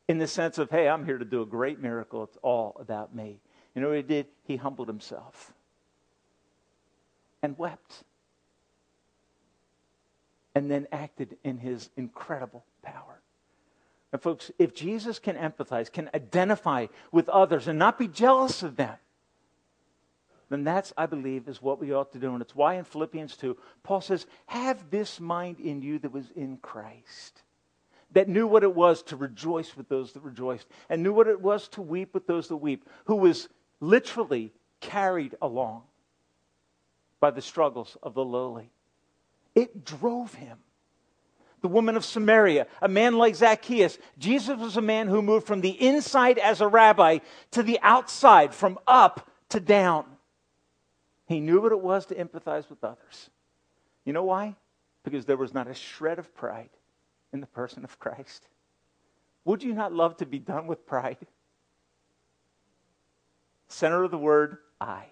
in 0.08 0.20
the 0.20 0.28
sense 0.28 0.58
of, 0.58 0.70
hey, 0.70 0.88
I'm 0.88 1.06
here 1.06 1.18
to 1.18 1.26
do 1.26 1.42
a 1.42 1.46
great 1.46 1.82
miracle. 1.82 2.24
It's 2.24 2.38
all 2.42 2.78
about 2.80 3.16
me. 3.16 3.40
You 3.76 3.82
know 3.82 3.90
what 3.90 3.98
he 3.98 4.04
did? 4.04 4.28
He 4.46 4.56
humbled 4.56 4.88
himself 4.88 5.54
and 7.44 7.58
wept. 7.58 8.04
And 10.56 10.72
then 10.72 10.88
acted 10.92 11.38
in 11.44 11.58
his 11.58 11.90
incredible 11.98 12.64
power. 12.82 13.20
And, 14.14 14.22
folks, 14.22 14.50
if 14.58 14.74
Jesus 14.74 15.20
can 15.20 15.36
empathize, 15.36 15.92
can 15.92 16.10
identify 16.16 16.88
with 17.12 17.28
others, 17.28 17.68
and 17.68 17.78
not 17.78 18.00
be 18.00 18.08
jealous 18.08 18.64
of 18.64 18.78
them, 18.78 18.96
then 20.50 20.64
that's, 20.64 20.94
I 20.96 21.08
believe, 21.08 21.50
is 21.50 21.62
what 21.62 21.82
we 21.82 21.92
ought 21.92 22.14
to 22.14 22.20
do. 22.20 22.32
And 22.32 22.42
it's 22.42 22.56
why 22.56 22.76
in 22.76 22.86
Philippians 22.86 23.36
2, 23.36 23.58
Paul 23.84 24.00
says, 24.00 24.26
Have 24.46 24.90
this 24.90 25.20
mind 25.20 25.60
in 25.60 25.82
you 25.82 26.00
that 26.00 26.14
was 26.14 26.32
in 26.36 26.58
Christ, 26.58 27.42
that 28.12 28.30
knew 28.30 28.48
what 28.48 28.64
it 28.64 28.74
was 28.74 29.04
to 29.04 29.18
rejoice 29.18 29.76
with 29.76 29.90
those 29.90 30.14
that 30.14 30.24
rejoiced, 30.24 30.68
and 30.90 31.04
knew 31.04 31.12
what 31.12 31.28
it 31.28 31.42
was 31.42 31.68
to 31.70 31.82
weep 31.82 32.14
with 32.14 32.28
those 32.28 32.48
that 32.48 32.56
weep, 32.56 32.88
who 33.06 33.16
was 33.16 33.50
literally 33.86 34.54
carried 34.82 35.36
along 35.42 35.84
by 37.20 37.32
the 37.32 37.42
struggles 37.42 37.98
of 38.04 38.14
the 38.14 38.24
lowly. 38.24 38.70
It 39.54 39.86
drove 39.86 40.34
him. 40.34 40.58
The 41.62 41.68
woman 41.70 41.96
of 41.96 42.06
Samaria, 42.06 42.68
a 42.82 42.88
man 42.88 43.18
like 43.18 43.36
Zacchaeus. 43.36 43.98
Jesus 44.20 44.60
was 44.60 44.78
a 44.78 44.82
man 44.82 45.08
who 45.08 45.22
moved 45.22 45.48
from 45.48 45.62
the 45.62 45.70
inside 45.70 46.38
as 46.38 46.62
a 46.62 46.68
rabbi 46.68 47.20
to 47.52 47.64
the 47.64 47.80
outside, 47.82 48.54
from 48.54 48.78
up 48.86 49.30
to 49.50 49.60
down. 49.60 50.06
He 51.28 51.40
knew 51.40 51.62
what 51.62 51.72
it 51.72 51.80
was 51.80 52.06
to 52.08 52.16
empathize 52.16 52.70
with 52.70 52.84
others. 52.84 53.30
You 54.04 54.14
know 54.14 54.24
why? 54.24 54.56
Because 55.04 55.26
there 55.26 55.38
was 55.38 55.54
not 55.54 55.68
a 55.68 55.74
shred 55.74 56.20
of 56.20 56.36
pride 56.36 56.70
in 57.34 57.42
the 57.42 57.48
person 57.48 57.84
of 57.84 57.98
Christ. 57.98 58.48
Would 59.46 59.64
you 59.64 59.74
not 59.74 59.94
love 59.94 60.18
to 60.18 60.26
be 60.26 60.40
done 60.40 60.68
with 60.68 60.86
pride? 60.86 61.26
Center 63.68 64.04
of 64.04 64.12
the 64.12 64.18
word, 64.18 64.58
I. 64.80 65.06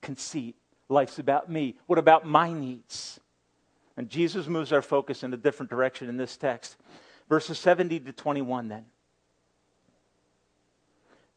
Conceit. 0.00 0.56
Life's 0.88 1.18
about 1.18 1.50
me. 1.50 1.76
What 1.86 1.98
about 1.98 2.26
my 2.26 2.52
needs? 2.52 3.20
And 3.96 4.08
Jesus 4.08 4.46
moves 4.46 4.72
our 4.72 4.82
focus 4.82 5.22
in 5.22 5.32
a 5.32 5.36
different 5.36 5.70
direction 5.70 6.08
in 6.08 6.16
this 6.16 6.36
text. 6.36 6.76
Verses 7.28 7.58
70 7.58 8.00
to 8.00 8.12
21 8.12 8.68
then. 8.68 8.84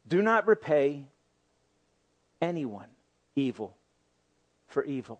Do 0.08 0.22
not 0.22 0.48
repay 0.48 1.06
anyone 2.42 2.88
evil 3.36 3.76
for 4.68 4.84
evil. 4.84 5.20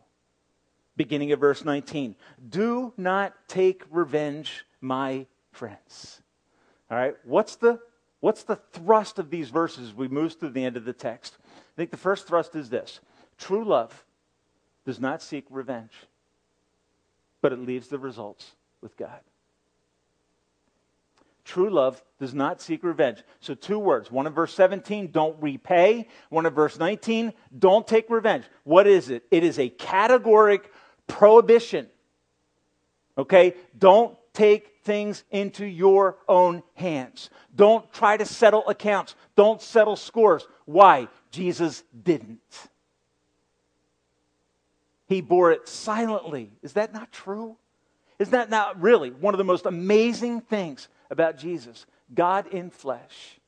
Beginning 0.96 1.32
of 1.32 1.40
verse 1.40 1.66
19. 1.66 2.16
Do 2.48 2.94
not 2.98 3.34
take 3.48 3.84
revenge, 3.90 4.66
my 4.80 5.26
friends. 5.52 6.22
All 6.90 6.98
right, 6.98 7.16
what's 7.24 7.56
the 7.56 7.80
what's 8.20 8.44
the 8.44 8.56
thrust 8.56 9.20
of 9.20 9.30
these 9.30 9.50
verses 9.50 9.94
we 9.94 10.08
move 10.08 10.38
to 10.40 10.50
the 10.50 10.66
end 10.66 10.78
of 10.78 10.86
the 10.86 10.94
text? 10.94 11.38
I 11.46 11.76
think 11.76 11.92
the 11.92 11.98
first 11.98 12.28
thrust 12.28 12.56
is 12.56 12.70
this. 12.70 13.00
True 13.38 13.66
love 13.66 14.06
does 14.86 15.00
not 15.00 15.22
seek 15.22 15.46
revenge, 15.50 15.92
but 17.42 17.52
it 17.52 17.60
leaves 17.60 17.88
the 17.88 18.00
results 18.00 18.52
with 18.82 18.96
God. 18.98 19.20
True 21.46 21.70
love 21.70 22.04
does 22.20 22.34
not 22.34 22.60
seek 22.60 22.84
revenge. 22.84 23.24
So, 23.40 23.54
two 23.54 23.78
words. 23.78 24.10
One 24.10 24.26
in 24.26 24.34
verse 24.34 24.54
17, 24.56 25.12
don't 25.12 25.40
repay. 25.40 26.08
One 26.30 26.48
in 26.48 26.54
verse 26.54 26.80
19, 26.80 27.34
don't 27.58 27.88
take 27.88 28.10
revenge. 28.10 28.46
What 28.64 28.88
is 28.88 29.12
it? 29.12 29.26
It 29.30 29.44
is 29.44 29.60
a 29.60 29.70
categoric 29.70 30.62
prohibition. 31.06 31.88
Okay? 33.16 33.54
Don't 33.78 34.18
take 34.34 34.72
things 34.86 35.24
into 35.32 35.66
your 35.66 36.18
own 36.28 36.64
hands. 36.76 37.30
Don't 37.56 37.92
try 37.92 38.16
to 38.16 38.26
settle 38.26 38.68
accounts. 38.70 39.16
Don't 39.36 39.62
settle 39.62 39.96
scores. 39.96 40.48
Why? 40.66 41.10
Jesus 41.32 41.84
didn't. 42.04 42.40
He 45.08 45.22
bore 45.22 45.52
it 45.52 45.68
silently. 45.68 46.52
Is 46.62 46.74
that 46.74 46.94
not 46.94 47.12
true? 47.12 47.58
Is 48.18 48.30
that 48.30 48.50
not 48.50 48.82
really 48.82 49.12
one 49.12 49.34
of 49.34 49.38
the 49.38 49.44
most 49.44 49.66
amazing 49.66 50.42
things 50.42 50.88
about 51.10 51.38
Jesus 51.38 51.86
God 52.14 52.48
in 52.48 52.70
flesh, 52.70 53.40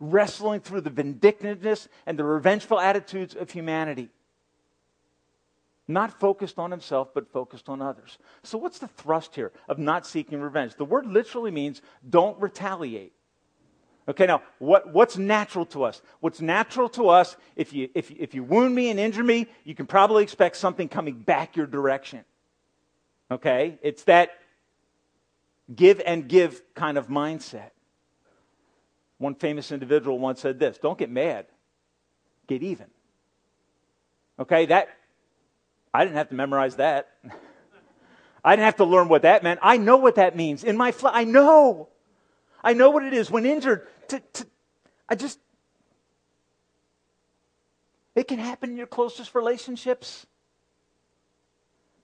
wrestling 0.00 0.60
through 0.60 0.80
the 0.80 0.90
vindictiveness 0.90 1.88
and 2.06 2.18
the 2.18 2.24
revengeful 2.24 2.80
attitudes 2.80 3.34
of 3.34 3.50
humanity. 3.50 4.10
Not 5.88 6.18
focused 6.18 6.58
on 6.58 6.70
himself, 6.70 7.08
but 7.12 7.32
focused 7.32 7.68
on 7.68 7.82
others. 7.82 8.18
So, 8.42 8.56
what's 8.56 8.78
the 8.78 8.88
thrust 8.88 9.34
here 9.34 9.52
of 9.68 9.78
not 9.78 10.06
seeking 10.06 10.40
revenge? 10.40 10.76
The 10.76 10.84
word 10.84 11.06
literally 11.06 11.50
means 11.50 11.82
don't 12.08 12.40
retaliate. 12.40 13.12
Okay, 14.08 14.26
now, 14.26 14.42
what, 14.58 14.92
what's 14.92 15.16
natural 15.16 15.64
to 15.66 15.84
us? 15.84 16.02
What's 16.20 16.40
natural 16.40 16.88
to 16.90 17.08
us, 17.08 17.36
if 17.54 17.72
you, 17.72 17.88
if, 17.94 18.10
if 18.10 18.34
you 18.34 18.42
wound 18.42 18.74
me 18.74 18.90
and 18.90 18.98
injure 18.98 19.22
me, 19.22 19.46
you 19.64 19.76
can 19.76 19.86
probably 19.86 20.24
expect 20.24 20.56
something 20.56 20.88
coming 20.88 21.14
back 21.14 21.56
your 21.56 21.66
direction. 21.66 22.24
Okay? 23.30 23.78
It's 23.80 24.02
that 24.04 24.30
give 25.74 26.00
and 26.04 26.28
give 26.28 26.62
kind 26.74 26.98
of 26.98 27.06
mindset. 27.08 27.70
One 29.18 29.36
famous 29.36 29.70
individual 29.70 30.18
once 30.18 30.40
said 30.40 30.58
this 30.58 30.78
don't 30.78 30.98
get 30.98 31.10
mad, 31.10 31.46
get 32.48 32.62
even. 32.62 32.86
Okay, 34.38 34.66
that, 34.66 34.88
I 35.94 36.04
didn't 36.04 36.16
have 36.16 36.30
to 36.30 36.34
memorize 36.34 36.76
that. 36.76 37.10
I 38.44 38.56
didn't 38.56 38.64
have 38.64 38.76
to 38.76 38.84
learn 38.84 39.08
what 39.08 39.22
that 39.22 39.42
meant. 39.42 39.60
I 39.62 39.76
know 39.76 39.98
what 39.98 40.16
that 40.16 40.36
means. 40.36 40.64
In 40.64 40.76
my 40.76 40.92
flesh, 40.92 41.12
I 41.14 41.24
know. 41.24 41.88
I 42.64 42.72
know 42.72 42.90
what 42.90 43.04
it 43.04 43.12
is 43.12 43.30
when 43.30 43.46
injured. 43.46 43.86
To, 44.08 44.20
to, 44.20 44.46
I 45.08 45.14
just, 45.14 45.38
it 48.14 48.26
can 48.26 48.38
happen 48.38 48.70
in 48.70 48.76
your 48.76 48.86
closest 48.86 49.34
relationships 49.34 50.26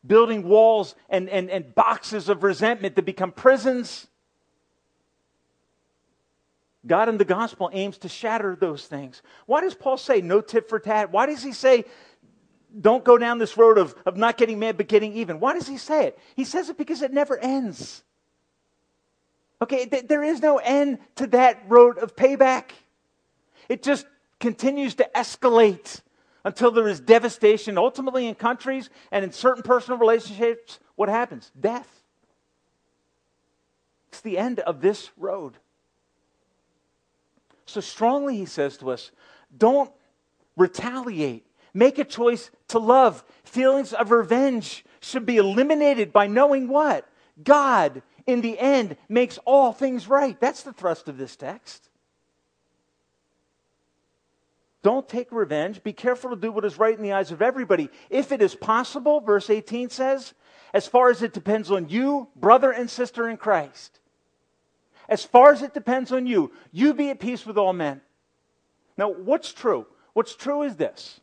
building 0.06 0.44
walls 0.46 0.94
and, 1.08 1.28
and, 1.28 1.50
and 1.50 1.74
boxes 1.74 2.28
of 2.28 2.42
resentment 2.42 2.96
that 2.96 3.04
become 3.04 3.32
prisons. 3.32 4.06
God 6.86 7.08
in 7.08 7.18
the 7.18 7.24
gospel 7.24 7.68
aims 7.72 7.98
to 7.98 8.08
shatter 8.08 8.56
those 8.56 8.86
things. 8.86 9.22
Why 9.46 9.60
does 9.60 9.74
Paul 9.74 9.96
say 9.96 10.20
no 10.20 10.40
tit 10.40 10.68
for 10.68 10.78
tat? 10.78 11.10
Why 11.12 11.26
does 11.26 11.42
he 11.42 11.52
say 11.52 11.84
don't 12.80 13.04
go 13.04 13.18
down 13.18 13.38
this 13.38 13.56
road 13.56 13.78
of, 13.78 13.94
of 14.04 14.16
not 14.16 14.36
getting 14.36 14.58
mad 14.58 14.76
but 14.76 14.88
getting 14.88 15.14
even? 15.14 15.40
Why 15.40 15.54
does 15.54 15.66
he 15.66 15.76
say 15.78 16.06
it? 16.06 16.18
He 16.36 16.44
says 16.44 16.68
it 16.68 16.76
because 16.76 17.02
it 17.02 17.12
never 17.12 17.38
ends. 17.38 18.02
Okay, 19.60 19.86
th- 19.86 20.06
there 20.06 20.22
is 20.22 20.40
no 20.40 20.58
end 20.58 20.98
to 21.16 21.26
that 21.28 21.62
road 21.68 21.98
of 21.98 22.14
payback. 22.14 22.70
It 23.68 23.82
just 23.82 24.06
continues 24.38 24.94
to 24.96 25.10
escalate 25.14 26.00
until 26.44 26.70
there 26.70 26.88
is 26.88 27.00
devastation, 27.00 27.76
ultimately 27.76 28.26
in 28.26 28.34
countries 28.34 28.88
and 29.10 29.24
in 29.24 29.32
certain 29.32 29.62
personal 29.62 29.98
relationships. 29.98 30.78
What 30.94 31.08
happens? 31.08 31.50
Death. 31.58 31.88
It's 34.08 34.20
the 34.20 34.38
end 34.38 34.60
of 34.60 34.80
this 34.80 35.10
road. 35.16 35.54
So 37.66 37.80
strongly, 37.80 38.36
he 38.36 38.46
says 38.46 38.78
to 38.78 38.90
us 38.90 39.10
don't 39.56 39.92
retaliate. 40.56 41.44
Make 41.74 41.98
a 41.98 42.04
choice 42.04 42.50
to 42.68 42.78
love. 42.78 43.24
Feelings 43.44 43.92
of 43.92 44.10
revenge 44.10 44.84
should 45.00 45.26
be 45.26 45.36
eliminated 45.36 46.12
by 46.12 46.26
knowing 46.26 46.68
what? 46.68 47.08
God, 47.42 48.02
in 48.26 48.40
the 48.40 48.58
end, 48.58 48.96
makes 49.08 49.38
all 49.44 49.72
things 49.72 50.08
right. 50.08 50.38
That's 50.40 50.62
the 50.62 50.72
thrust 50.72 51.08
of 51.08 51.18
this 51.18 51.36
text. 51.36 51.88
Don't 54.82 55.08
take 55.08 55.32
revenge. 55.32 55.82
Be 55.82 55.92
careful 55.92 56.30
to 56.30 56.36
do 56.36 56.52
what 56.52 56.64
is 56.64 56.78
right 56.78 56.96
in 56.96 57.02
the 57.02 57.12
eyes 57.12 57.32
of 57.32 57.42
everybody. 57.42 57.90
If 58.10 58.32
it 58.32 58.40
is 58.40 58.54
possible, 58.54 59.20
verse 59.20 59.50
18 59.50 59.90
says, 59.90 60.34
as 60.72 60.86
far 60.86 61.10
as 61.10 61.22
it 61.22 61.32
depends 61.32 61.70
on 61.70 61.88
you, 61.88 62.28
brother 62.36 62.70
and 62.70 62.88
sister 62.88 63.28
in 63.28 63.36
Christ, 63.36 64.00
as 65.08 65.24
far 65.24 65.52
as 65.52 65.62
it 65.62 65.74
depends 65.74 66.12
on 66.12 66.26
you, 66.26 66.52
you 66.70 66.94
be 66.94 67.10
at 67.10 67.20
peace 67.20 67.46
with 67.46 67.58
all 67.58 67.72
men. 67.72 68.00
Now, 68.96 69.10
what's 69.10 69.52
true? 69.52 69.86
What's 70.12 70.34
true 70.34 70.62
is 70.62 70.76
this 70.76 71.20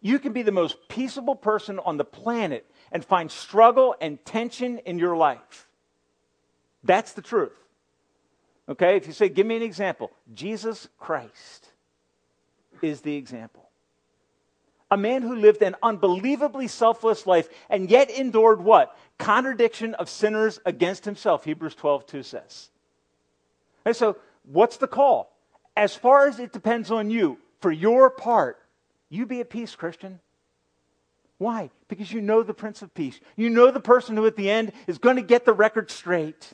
you 0.00 0.18
can 0.18 0.32
be 0.32 0.42
the 0.42 0.52
most 0.52 0.76
peaceable 0.88 1.34
person 1.34 1.78
on 1.80 1.96
the 1.96 2.04
planet 2.04 2.66
and 2.92 3.04
find 3.04 3.30
struggle 3.30 3.94
and 4.00 4.24
tension 4.24 4.78
in 4.78 4.98
your 4.98 5.16
life. 5.16 5.68
That's 6.84 7.12
the 7.12 7.22
truth. 7.22 7.56
Okay? 8.68 8.96
If 8.96 9.06
you 9.06 9.12
say, 9.12 9.28
give 9.28 9.46
me 9.46 9.56
an 9.56 9.62
example, 9.62 10.12
Jesus 10.34 10.88
Christ 10.98 11.68
is 12.82 13.00
the 13.00 13.16
example. 13.16 13.68
A 14.90 14.96
man 14.96 15.22
who 15.22 15.36
lived 15.36 15.62
an 15.62 15.76
unbelievably 15.82 16.68
selfless 16.68 17.26
life 17.26 17.48
and 17.68 17.90
yet 17.90 18.10
endured 18.10 18.62
what? 18.62 18.96
Contradiction 19.18 19.94
of 19.94 20.08
sinners 20.08 20.60
against 20.64 21.04
himself, 21.04 21.44
Hebrews 21.44 21.74
12 21.74 22.06
2 22.06 22.22
says. 22.22 22.70
And 23.84 23.94
so, 23.94 24.16
what's 24.44 24.78
the 24.78 24.86
call? 24.86 25.36
As 25.76 25.94
far 25.94 26.26
as 26.26 26.38
it 26.38 26.52
depends 26.52 26.90
on 26.90 27.10
you, 27.10 27.38
for 27.60 27.70
your 27.70 28.08
part, 28.08 28.58
you 29.08 29.26
be 29.26 29.40
at 29.40 29.50
peace, 29.50 29.74
Christian. 29.74 30.20
Why? 31.38 31.70
Because 31.88 32.12
you 32.12 32.20
know 32.20 32.42
the 32.42 32.54
Prince 32.54 32.82
of 32.82 32.92
Peace. 32.94 33.18
You 33.36 33.48
know 33.48 33.70
the 33.70 33.80
person 33.80 34.16
who 34.16 34.26
at 34.26 34.36
the 34.36 34.50
end 34.50 34.72
is 34.86 34.98
going 34.98 35.16
to 35.16 35.22
get 35.22 35.44
the 35.44 35.52
record 35.52 35.90
straight. 35.90 36.52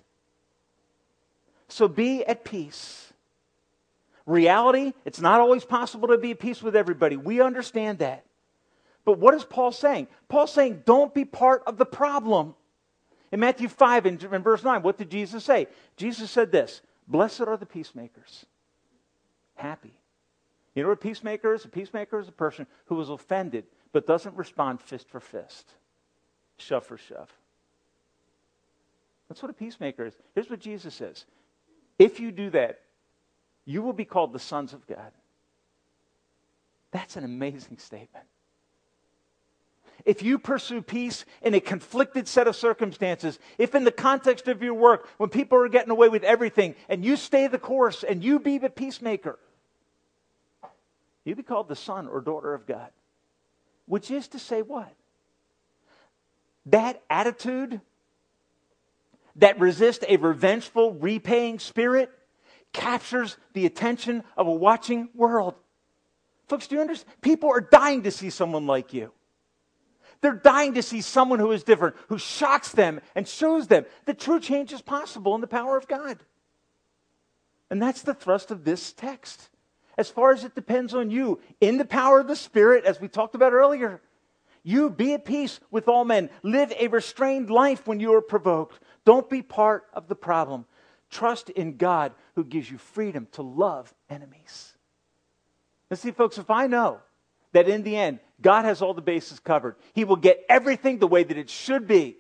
So 1.69 1.89
be 1.89 2.25
at 2.25 2.45
peace. 2.45 3.13
Reality, 4.27 4.93
it's 5.05 5.21
not 5.21 5.41
always 5.41 5.65
possible 5.65 6.09
to 6.09 6.19
be 6.19 6.33
at 6.33 6.39
peace 6.39 6.63
with 6.63 6.77
everybody. 6.77 7.17
We 7.17 7.41
understand 7.41 7.99
that. 7.99 8.25
But 9.05 9.19
what 9.19 9.35
is 9.35 9.45
Paul 9.45 9.73
saying? 9.73 10.09
Paul's 10.29 10.53
saying, 10.53 10.83
don't 10.87 11.13
be 11.13 11.25
part 11.25 11.63
of 11.67 11.77
the 11.77 11.85
problem. 11.85 12.55
In 13.33 13.41
Matthew 13.41 13.69
5 13.69 14.07
and 14.07 14.21
verse 14.21 14.63
9, 14.63 14.83
what 14.83 14.97
did 14.97 15.11
Jesus 15.11 15.45
say? 15.45 15.67
Jesus 15.97 16.31
said 16.31 16.53
this 16.53 16.81
Blessed 17.09 17.43
are 17.43 17.57
the 17.57 17.67
peacemakers. 17.67 18.47
Happy. 19.57 19.95
You 20.75 20.83
know 20.83 20.89
what 20.89 20.99
a 20.99 21.03
peacemaker 21.03 21.55
is? 21.55 21.65
A 21.65 21.69
peacemaker 21.69 22.19
is 22.19 22.29
a 22.29 22.33
person 22.33 22.67
who 22.87 23.01
is 23.01 23.09
offended 23.09 23.65
but 23.93 24.07
doesn't 24.07 24.35
respond 24.37 24.81
fist 24.81 25.09
for 25.09 25.21
fist, 25.21 25.71
shove 26.57 26.85
for 26.85 26.97
shove. 26.97 27.33
That's 29.29 29.41
what 29.41 29.51
a 29.51 29.55
peacemaker 29.55 30.07
is. 30.07 30.15
Here's 30.35 30.51
what 30.51 30.61
Jesus 30.61 30.95
says 30.95 31.25
If 31.99 32.21
you 32.21 32.33
do 32.33 32.51
that, 32.51 32.81
you 33.65 33.83
will 33.83 33.93
be 33.93 34.05
called 34.05 34.33
the 34.33 34.39
sons 34.39 34.73
of 34.73 34.87
God. 34.87 35.13
That's 36.91 37.17
an 37.17 37.25
amazing 37.25 37.79
statement. 37.79 38.27
If 40.05 40.23
you 40.23 40.39
pursue 40.39 40.83
peace 40.83 41.25
in 41.41 41.55
a 41.55 41.61
conflicted 41.61 42.29
set 42.29 42.47
of 42.47 42.57
circumstances, 42.57 43.39
if 43.59 43.75
in 43.75 43.85
the 43.85 43.93
context 43.93 44.49
of 44.49 44.63
your 44.63 44.75
work, 44.75 45.09
when 45.17 45.31
people 45.31 45.59
are 45.59 45.69
getting 45.69 45.91
away 45.91 46.09
with 46.09 46.25
everything, 46.25 46.75
and 46.89 47.05
you 47.05 47.17
stay 47.17 47.47
the 47.47 47.59
course 47.59 48.05
and 48.05 48.23
you 48.23 48.39
be 48.39 48.59
the 48.59 48.69
peacemaker, 48.69 49.39
you 51.25 51.35
be 51.35 51.43
called 51.43 51.69
the 51.69 51.77
son 51.77 52.07
or 52.07 52.21
daughter 52.21 52.55
of 52.55 52.67
God. 52.67 52.91
Which 53.87 54.11
is 54.11 54.29
to 54.29 54.39
say, 54.39 54.63
what? 54.63 54.93
That 56.67 57.03
attitude 57.11 57.81
that 59.37 59.59
resists 59.59 60.05
a 60.09 60.17
revengeful, 60.17 60.95
repaying 60.95 61.59
spirit 61.59 62.11
captures 62.73 63.37
the 63.53 63.67
attention 63.67 64.25
of 64.37 64.47
a 64.47 64.53
watching 64.53 65.09
world. 65.15 65.55
Folks, 66.49 66.67
do 66.67 66.77
you 66.77 66.81
understand? 66.81 67.21
People 67.21 67.51
are 67.51 67.61
dying 67.61 68.03
to 68.03 68.11
see 68.11 68.31
someone 68.31 68.67
like 68.67 68.93
you. 68.93 69.13
They're 70.21 70.33
dying 70.33 70.75
to 70.75 70.83
see 70.83 71.01
someone 71.01 71.39
who 71.39 71.53
is 71.53 71.65
different, 71.65 71.97
who 72.09 72.19
shocks 72.19 72.73
them 72.73 73.01
and 73.15 73.29
shows 73.29 73.67
them 73.67 73.85
that 74.07 74.19
true 74.19 74.41
change 74.41 74.73
is 74.73 74.81
possible 74.81 75.35
in 75.35 75.41
the 75.41 75.47
power 75.47 75.77
of 75.77 75.87
God. 75.87 76.19
And 77.71 77.81
that's 77.81 78.03
the 78.03 78.15
thrust 78.15 78.51
of 78.51 78.65
this 78.65 78.93
text 78.93 79.51
as 79.97 80.11
far 80.11 80.33
as 80.33 80.45
it 80.45 80.55
depends 80.55 80.95
on 80.95 81.11
you, 81.11 81.41
in 81.61 81.79
the 81.79 81.85
power 81.85 82.21
of 82.21 82.29
the 82.29 82.37
Spirit, 82.37 82.85
as 82.85 83.01
we 83.01 83.09
talked 83.09 83.35
about 83.35 83.53
earlier. 83.53 84.01
You 84.63 84.89
be 84.89 85.13
at 85.13 85.25
peace 85.27 85.61
with 85.71 85.89
all 85.89 86.05
men. 86.05 86.31
Live 86.43 86.73
a 86.79 86.89
restrained 86.89 87.51
life 87.51 87.87
when 87.87 88.01
you 88.01 88.15
are 88.15 88.23
provoked. 88.23 88.81
Don't 89.05 89.29
be 89.29 89.43
part 89.43 89.85
of 89.93 90.09
the 90.09 90.15
problem. 90.15 90.65
Trust 91.11 91.51
in 91.51 91.77
God 91.77 92.13
who 92.35 92.45
gives 92.45 92.71
you 92.71 92.79
freedom 92.79 93.29
to 93.33 93.43
love 93.43 93.93
enemies. 94.09 94.73
Now, 95.91 95.97
see, 95.97 96.11
folks, 96.11 96.39
if 96.39 96.51
I 96.51 96.67
know 96.67 97.01
that 97.53 97.69
in 97.69 97.83
the 97.83 97.97
end, 97.97 98.21
God 98.41 98.65
has 98.65 98.83
all 98.83 98.95
the 98.95 99.03
bases 99.03 99.39
covered, 99.39 99.77
He 99.93 100.05
will 100.05 100.17
get 100.17 100.45
everything 100.49 100.99
the 100.99 101.07
way 101.07 101.23
that 101.23 101.39
it 101.39 101.51
should 101.51 101.87
be. 101.87 102.17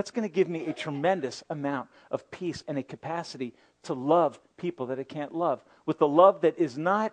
That's 0.00 0.12
going 0.12 0.26
to 0.26 0.34
give 0.34 0.48
me 0.48 0.64
a 0.64 0.72
tremendous 0.72 1.44
amount 1.50 1.90
of 2.10 2.30
peace 2.30 2.64
and 2.66 2.78
a 2.78 2.82
capacity 2.82 3.52
to 3.82 3.92
love 3.92 4.40
people 4.56 4.86
that 4.86 4.98
I 4.98 5.02
can't 5.02 5.34
love 5.34 5.62
with 5.84 6.00
a 6.00 6.06
love 6.06 6.40
that 6.40 6.58
is 6.58 6.78
not 6.78 7.12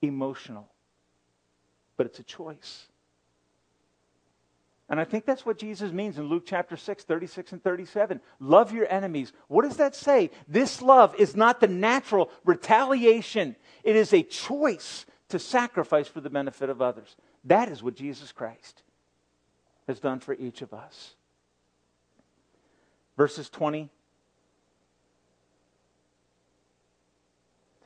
emotional, 0.00 0.68
but 1.96 2.06
it's 2.06 2.18
a 2.18 2.24
choice. 2.24 2.88
And 4.88 4.98
I 4.98 5.04
think 5.04 5.26
that's 5.26 5.46
what 5.46 5.58
Jesus 5.58 5.92
means 5.92 6.18
in 6.18 6.24
Luke 6.24 6.42
chapter 6.44 6.76
6, 6.76 7.04
36 7.04 7.52
and 7.52 7.62
37. 7.62 8.20
Love 8.40 8.72
your 8.72 8.90
enemies. 8.92 9.32
What 9.46 9.62
does 9.62 9.76
that 9.76 9.94
say? 9.94 10.32
This 10.48 10.82
love 10.82 11.14
is 11.20 11.36
not 11.36 11.60
the 11.60 11.68
natural 11.68 12.32
retaliation, 12.44 13.54
it 13.84 13.94
is 13.94 14.12
a 14.12 14.24
choice 14.24 15.06
to 15.28 15.38
sacrifice 15.38 16.08
for 16.08 16.20
the 16.20 16.30
benefit 16.30 16.68
of 16.68 16.82
others. 16.82 17.14
That 17.44 17.68
is 17.68 17.80
what 17.80 17.94
Jesus 17.94 18.32
Christ 18.32 18.82
has 19.86 20.00
done 20.00 20.18
for 20.18 20.34
each 20.34 20.62
of 20.62 20.74
us. 20.74 21.14
Verses 23.22 23.48
20 23.50 23.88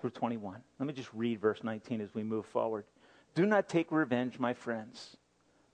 through 0.00 0.08
21. 0.08 0.62
Let 0.78 0.86
me 0.86 0.94
just 0.94 1.10
read 1.12 1.42
verse 1.42 1.62
19 1.62 2.00
as 2.00 2.14
we 2.14 2.22
move 2.22 2.46
forward. 2.46 2.86
Do 3.34 3.44
not 3.44 3.68
take 3.68 3.92
revenge, 3.92 4.38
my 4.38 4.54
friends, 4.54 5.18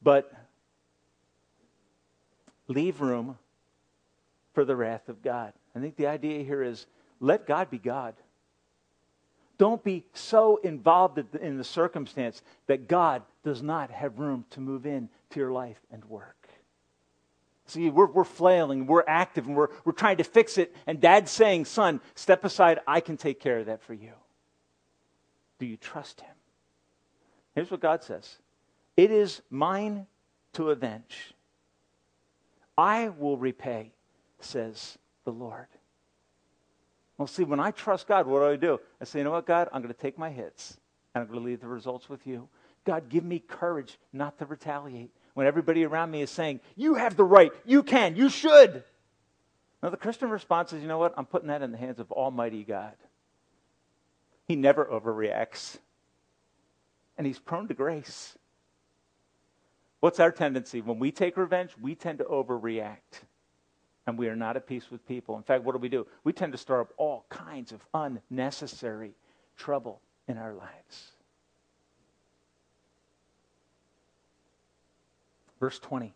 but 0.03 0.35
leave 2.66 3.01
room 3.01 3.38
for 4.53 4.64
the 4.64 4.75
wrath 4.75 5.09
of 5.09 5.22
God. 5.22 5.53
I 5.77 5.79
think 5.79 5.94
the 5.94 6.09
idea 6.09 6.42
here 6.42 6.64
is 6.64 6.87
let 7.20 7.46
God 7.46 7.70
be 7.70 7.79
God. 7.79 8.14
Don't 9.59 9.85
be 9.85 10.03
so 10.12 10.57
involved 10.57 11.22
in 11.37 11.57
the 11.57 11.62
circumstance 11.62 12.42
that 12.66 12.88
God 12.88 13.22
does 13.44 13.62
not 13.62 13.92
have 13.92 14.18
room 14.18 14.44
to 14.51 14.61
move 14.61 14.87
in 14.87 15.09
to 15.31 15.38
your 15.38 15.53
life 15.53 15.79
and 15.92 16.05
work. 16.07 16.41
See, 17.66 17.90
we're, 17.90 18.07
we're 18.07 18.25
flailing, 18.25 18.87
we're 18.87 19.05
active, 19.07 19.46
and 19.46 19.57
we're, 19.57 19.68
we're 19.85 19.92
trying 19.92 20.16
to 20.16 20.25
fix 20.25 20.59
it. 20.59 20.75
And 20.87 21.01
dad's 21.01 21.31
saying, 21.31 21.64
Son, 21.66 22.01
step 22.14 22.44
aside, 22.44 22.81
I 22.87 23.01
can 23.01 23.16
take 23.16 23.40
care 23.40 23.59
of 23.59 23.66
that 23.66 23.83
for 23.83 23.94
you. 23.94 24.12
Do 25.59 25.66
you 25.66 25.77
trust 25.77 26.20
him? 26.20 26.35
Here's 27.55 27.70
what 27.70 27.81
God 27.81 28.03
says 28.03 28.38
It 28.96 29.11
is 29.11 29.42
mine 29.51 30.07
to 30.55 30.70
avenge. 30.70 31.35
I 32.77 33.11
will 33.11 33.37
repay, 33.37 33.92
says 34.40 34.98
the 35.25 35.31
Lord. 35.31 35.66
Well, 37.18 37.27
see, 37.29 37.44
when 37.44 37.61
I 37.61 37.70
trust 37.70 38.09
God, 38.09 38.27
what 38.27 38.40
do 38.40 38.46
I 38.46 38.57
do? 38.57 38.81
I 39.01 39.05
say, 39.05 39.20
you 39.20 39.25
know 39.25 39.31
what, 39.31 39.46
God? 39.46 39.68
I'm 39.72 39.83
going 39.83 39.94
to 39.94 40.01
take 40.01 40.18
my 40.18 40.31
hits 40.31 40.79
and 41.14 41.22
I'm 41.22 41.29
going 41.29 41.40
to 41.40 41.46
leave 41.46 41.61
the 41.61 41.68
results 41.68 42.09
with 42.09 42.27
you. 42.27 42.48
God, 42.85 43.09
give 43.09 43.22
me 43.22 43.38
courage 43.38 43.98
not 44.12 44.38
to 44.38 44.46
retaliate 44.46 45.11
when 45.35 45.47
everybody 45.47 45.85
around 45.85 46.11
me 46.11 46.23
is 46.23 46.31
saying, 46.31 46.61
You 46.77 46.95
have 46.95 47.16
the 47.16 47.25
right, 47.25 47.53
you 47.64 47.83
can, 47.83 48.16
you 48.16 48.29
should. 48.29 48.85
Now, 49.83 49.90
the 49.90 49.97
Christian 49.97 50.31
response 50.31 50.73
is, 50.73 50.83
You 50.83 50.88
know 50.88 50.99
what? 50.99 51.14
I'm 51.16 51.27
putting 51.27 51.49
that 51.49 51.62
in 51.62 51.73
the 51.73 51.79
hands 51.79 51.99
of 51.99 52.11
Almighty 52.12 52.64
God. 52.64 52.95
He 54.47 54.57
never 54.57 54.85
overreacts, 54.85 55.79
and 57.16 57.27
He's 57.27 57.38
prone 57.38 57.68
to 57.68 57.75
grace. 57.75 58.37
What's 60.01 60.18
our 60.18 60.33
tendency? 60.33 60.81
When 60.81 60.99
we 60.99 61.12
take 61.12 61.37
revenge, 61.37 61.71
we 61.81 61.95
tend 61.95 62.18
to 62.18 62.25
overreact. 62.25 63.23
And 64.05 64.18
we 64.18 64.27
are 64.27 64.35
not 64.35 64.57
at 64.57 64.66
peace 64.66 64.90
with 64.90 65.07
people. 65.07 65.37
In 65.37 65.45
fact, 65.45 65.62
what 65.62 65.73
do 65.73 65.79
we 65.79 65.88
do? 65.88 66.09
We 66.25 66.33
tend 66.33 66.51
to 66.51 66.59
stir 66.59 66.81
up 66.81 66.92
all 66.97 67.25
kinds 67.29 67.71
of 67.71 67.87
unnecessary 67.95 69.12
trouble 69.57 70.01
in 70.27 70.38
our 70.38 70.55
lives. 70.55 71.12
Verse 75.62 75.79
20. 75.79 76.12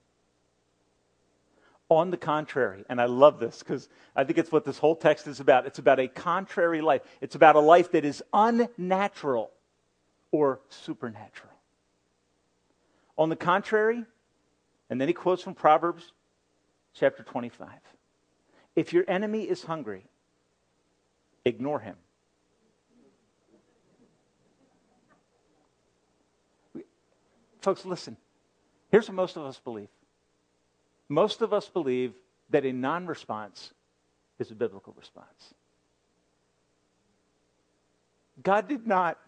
On 1.89 2.11
the 2.11 2.17
contrary, 2.17 2.85
and 2.89 3.01
I 3.01 3.05
love 3.05 3.39
this 3.39 3.61
because 3.61 3.89
I 4.17 4.25
think 4.25 4.39
it's 4.39 4.51
what 4.51 4.65
this 4.65 4.77
whole 4.77 4.97
text 4.97 5.29
is 5.29 5.39
about. 5.39 5.67
It's 5.67 5.79
about 5.79 6.01
a 6.01 6.09
contrary 6.09 6.81
life. 6.81 7.03
It's 7.21 7.37
about 7.37 7.55
a 7.55 7.61
life 7.61 7.93
that 7.93 8.05
is 8.05 8.25
unnatural 8.33 9.53
or 10.33 10.59
supernatural. 10.69 11.53
On 13.17 13.29
the 13.29 13.37
contrary, 13.37 14.05
and 14.91 15.01
then 15.01 15.07
he 15.07 15.15
quotes 15.15 15.45
from 15.45 15.55
Proverbs 15.55 16.11
chapter 16.93 17.23
25. 17.23 17.69
If 18.75 18.93
your 18.93 19.05
enemy 19.07 19.43
is 19.45 19.63
hungry, 19.63 20.07
ignore 21.45 21.79
him. 21.79 21.95
Folks, 27.61 27.85
listen. 27.85 28.17
Here's 28.91 29.09
what 29.09 29.15
most 29.15 29.37
of 29.37 29.45
us 29.45 29.59
believe. 29.59 29.89
Most 31.09 31.43
of 31.43 31.53
us 31.53 31.69
believe 31.69 32.15
that 32.51 32.65
a 32.65 32.73
non 32.73 33.07
response 33.07 33.73
is 34.39 34.51
a 34.51 34.55
biblical 34.55 34.95
response. 34.97 35.55
God 38.43 38.69
did 38.69 38.87
not 38.87 39.19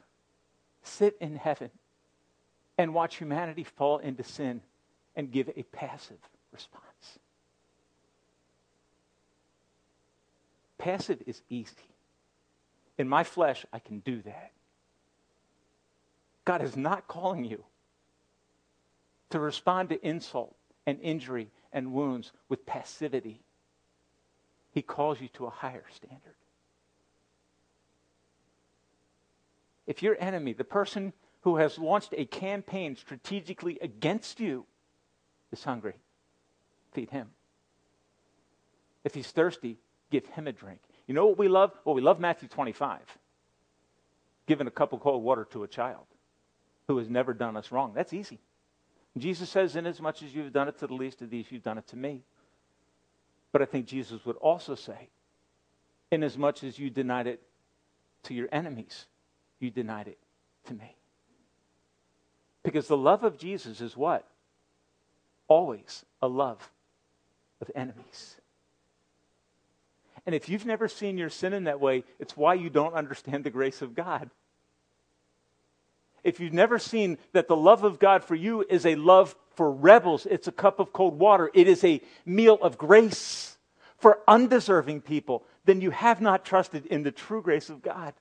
sit 0.82 1.16
in 1.20 1.36
heaven 1.36 1.70
and 2.76 2.94
watch 2.94 3.16
humanity 3.16 3.64
fall 3.64 3.98
into 3.98 4.22
sin 4.22 4.60
and 5.16 5.30
give 5.32 5.50
a 5.56 5.62
passive 5.64 6.18
response. 6.52 7.18
Passive 10.78 11.22
is 11.26 11.42
easy. 11.50 11.74
In 12.98 13.08
my 13.08 13.24
flesh, 13.24 13.66
I 13.72 13.78
can 13.78 14.00
do 14.00 14.22
that. 14.22 14.52
God 16.44 16.62
is 16.62 16.76
not 16.76 17.08
calling 17.08 17.44
you 17.44 17.64
to 19.30 19.38
respond 19.38 19.90
to 19.90 20.06
insult 20.06 20.56
and 20.86 21.00
injury 21.00 21.50
and 21.72 21.92
wounds 21.92 22.32
with 22.48 22.66
passivity. 22.66 23.42
He 24.72 24.82
calls 24.82 25.20
you 25.20 25.28
to 25.34 25.46
a 25.46 25.50
higher 25.50 25.84
standard. 25.94 26.34
If 29.86 30.02
your 30.02 30.16
enemy, 30.20 30.52
the 30.52 30.64
person 30.64 31.12
who 31.42 31.56
has 31.56 31.78
launched 31.78 32.14
a 32.16 32.26
campaign 32.26 32.96
strategically 32.96 33.78
against 33.80 34.38
you, 34.40 34.66
is 35.50 35.64
hungry, 35.64 35.94
feed 36.92 37.10
him. 37.10 37.28
If 39.04 39.14
he's 39.14 39.30
thirsty, 39.30 39.78
give 40.10 40.26
him 40.26 40.46
a 40.46 40.52
drink. 40.52 40.80
You 41.06 41.14
know 41.14 41.26
what 41.26 41.38
we 41.38 41.48
love? 41.48 41.72
Well, 41.84 41.94
we 41.94 42.02
love 42.02 42.20
Matthew 42.20 42.48
25. 42.48 43.00
Giving 44.46 44.66
a 44.66 44.70
cup 44.70 44.92
of 44.92 45.00
cold 45.00 45.22
water 45.22 45.46
to 45.52 45.62
a 45.62 45.68
child 45.68 46.04
who 46.86 46.98
has 46.98 47.08
never 47.08 47.32
done 47.32 47.56
us 47.56 47.72
wrong. 47.72 47.92
That's 47.94 48.12
easy. 48.12 48.40
Jesus 49.20 49.48
says, 49.48 49.76
Inasmuch 49.76 50.22
as 50.22 50.34
you've 50.34 50.52
done 50.52 50.68
it 50.68 50.78
to 50.78 50.86
the 50.86 50.94
least 50.94 51.22
of 51.22 51.30
these, 51.30 51.46
you've 51.50 51.62
done 51.62 51.78
it 51.78 51.86
to 51.88 51.96
me. 51.96 52.22
But 53.52 53.62
I 53.62 53.64
think 53.64 53.86
Jesus 53.86 54.24
would 54.24 54.36
also 54.36 54.74
say, 54.74 55.08
Inasmuch 56.10 56.64
as 56.64 56.78
you 56.78 56.90
denied 56.90 57.26
it 57.26 57.42
to 58.24 58.34
your 58.34 58.48
enemies, 58.52 59.06
you 59.60 59.70
denied 59.70 60.08
it 60.08 60.18
to 60.66 60.74
me. 60.74 60.96
Because 62.62 62.88
the 62.88 62.96
love 62.96 63.24
of 63.24 63.38
Jesus 63.38 63.80
is 63.80 63.96
what? 63.96 64.26
Always 65.46 66.04
a 66.20 66.28
love 66.28 66.70
of 67.60 67.70
enemies. 67.74 68.36
And 70.26 70.34
if 70.34 70.48
you've 70.48 70.66
never 70.66 70.88
seen 70.88 71.16
your 71.16 71.30
sin 71.30 71.54
in 71.54 71.64
that 71.64 71.80
way, 71.80 72.04
it's 72.18 72.36
why 72.36 72.54
you 72.54 72.68
don't 72.68 72.92
understand 72.92 73.44
the 73.44 73.50
grace 73.50 73.80
of 73.80 73.94
God. 73.94 74.28
If 76.28 76.40
you've 76.40 76.52
never 76.52 76.78
seen 76.78 77.16
that 77.32 77.48
the 77.48 77.56
love 77.56 77.84
of 77.84 77.98
God 77.98 78.22
for 78.22 78.34
you 78.34 78.62
is 78.68 78.84
a 78.84 78.96
love 78.96 79.34
for 79.54 79.72
rebels, 79.72 80.26
it's 80.26 80.46
a 80.46 80.52
cup 80.52 80.78
of 80.78 80.92
cold 80.92 81.18
water, 81.18 81.50
it 81.54 81.66
is 81.66 81.82
a 81.82 82.02
meal 82.26 82.58
of 82.60 82.76
grace 82.76 83.56
for 83.96 84.20
undeserving 84.28 85.00
people, 85.00 85.44
then 85.64 85.80
you 85.80 85.90
have 85.90 86.20
not 86.20 86.44
trusted 86.44 86.84
in 86.86 87.02
the 87.02 87.10
true 87.10 87.42
grace 87.42 87.70
of 87.70 87.82
God. 87.82 88.12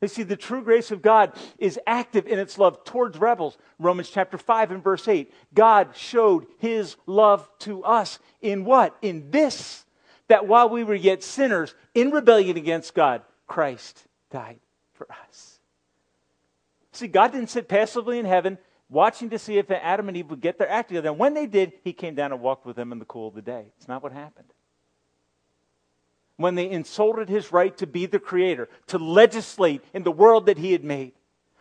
You 0.00 0.08
see, 0.08 0.22
the 0.22 0.36
true 0.36 0.62
grace 0.62 0.90
of 0.90 1.02
God 1.02 1.32
is 1.58 1.78
active 1.86 2.26
in 2.26 2.38
its 2.38 2.56
love 2.56 2.84
towards 2.84 3.18
rebels. 3.18 3.58
Romans 3.78 4.08
chapter 4.08 4.38
5 4.38 4.72
and 4.72 4.82
verse 4.82 5.06
8. 5.06 5.32
God 5.54 5.90
showed 5.94 6.46
his 6.58 6.96
love 7.06 7.48
to 7.60 7.84
us 7.84 8.18
in 8.40 8.64
what? 8.64 8.96
In 9.02 9.30
this, 9.30 9.84
that 10.28 10.46
while 10.46 10.68
we 10.68 10.82
were 10.82 10.94
yet 10.94 11.22
sinners, 11.22 11.74
in 11.94 12.10
rebellion 12.10 12.56
against 12.56 12.94
God, 12.94 13.22
Christ 13.46 14.04
died 14.30 14.60
for 14.94 15.06
us. 15.28 15.51
See, 16.92 17.08
God 17.08 17.32
didn't 17.32 17.50
sit 17.50 17.68
passively 17.68 18.18
in 18.18 18.26
heaven 18.26 18.58
watching 18.88 19.30
to 19.30 19.38
see 19.38 19.58
if 19.58 19.70
Adam 19.70 20.08
and 20.08 20.16
Eve 20.16 20.30
would 20.30 20.40
get 20.40 20.58
their 20.58 20.68
act 20.68 20.88
together. 20.88 21.08
And 21.08 21.18
when 21.18 21.34
they 21.34 21.46
did, 21.46 21.72
he 21.82 21.92
came 21.92 22.14
down 22.14 22.32
and 22.32 22.40
walked 22.40 22.66
with 22.66 22.76
them 22.76 22.92
in 22.92 22.98
the 22.98 23.04
cool 23.04 23.28
of 23.28 23.34
the 23.34 23.42
day. 23.42 23.66
It's 23.78 23.88
not 23.88 24.02
what 24.02 24.12
happened 24.12 24.52
when 26.36 26.54
they 26.56 26.68
insulted 26.68 27.28
his 27.28 27.52
right 27.52 27.76
to 27.78 27.86
be 27.86 28.06
the 28.06 28.18
creator, 28.18 28.68
to 28.88 28.98
legislate 28.98 29.82
in 29.94 30.02
the 30.02 30.10
world 30.10 30.46
that 30.46 30.58
he 30.58 30.72
had 30.72 30.84
made. 30.84 31.12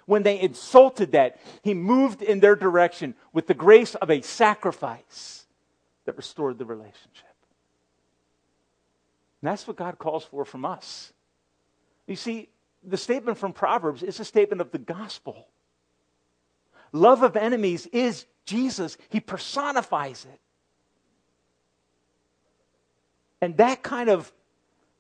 When 0.06 0.24
they 0.24 0.40
insulted 0.40 1.12
that, 1.12 1.40
he 1.62 1.74
moved 1.74 2.22
in 2.22 2.40
their 2.40 2.56
direction 2.56 3.16
with 3.32 3.48
the 3.48 3.54
grace 3.54 3.96
of 3.96 4.10
a 4.10 4.22
sacrifice 4.22 5.46
that 6.06 6.18
restored 6.18 6.58
the 6.58 6.66
relationship. 6.66 7.30
And 9.42 9.50
that's 9.50 9.68
what 9.68 9.78
God 9.78 9.98
calls 10.00 10.26
for 10.26 10.46
from 10.46 10.66
us. 10.66 11.14
You 12.08 12.16
see, 12.16 12.50
the 12.84 12.98
statement 12.98 13.38
from 13.38 13.54
Proverbs 13.54 14.04
is 14.04 14.20
a 14.20 14.26
statement 14.26 14.62
of 14.62 14.72
the 14.72 14.78
gospel. 14.78 15.48
Love 16.92 17.24
of 17.24 17.36
enemies 17.36 17.88
is 17.88 18.26
Jesus, 18.46 18.98
He 19.10 19.20
personifies 19.20 20.26
it. 20.32 20.40
And 23.42 23.58
that 23.58 23.82
kind 23.82 24.10
of 24.10 24.32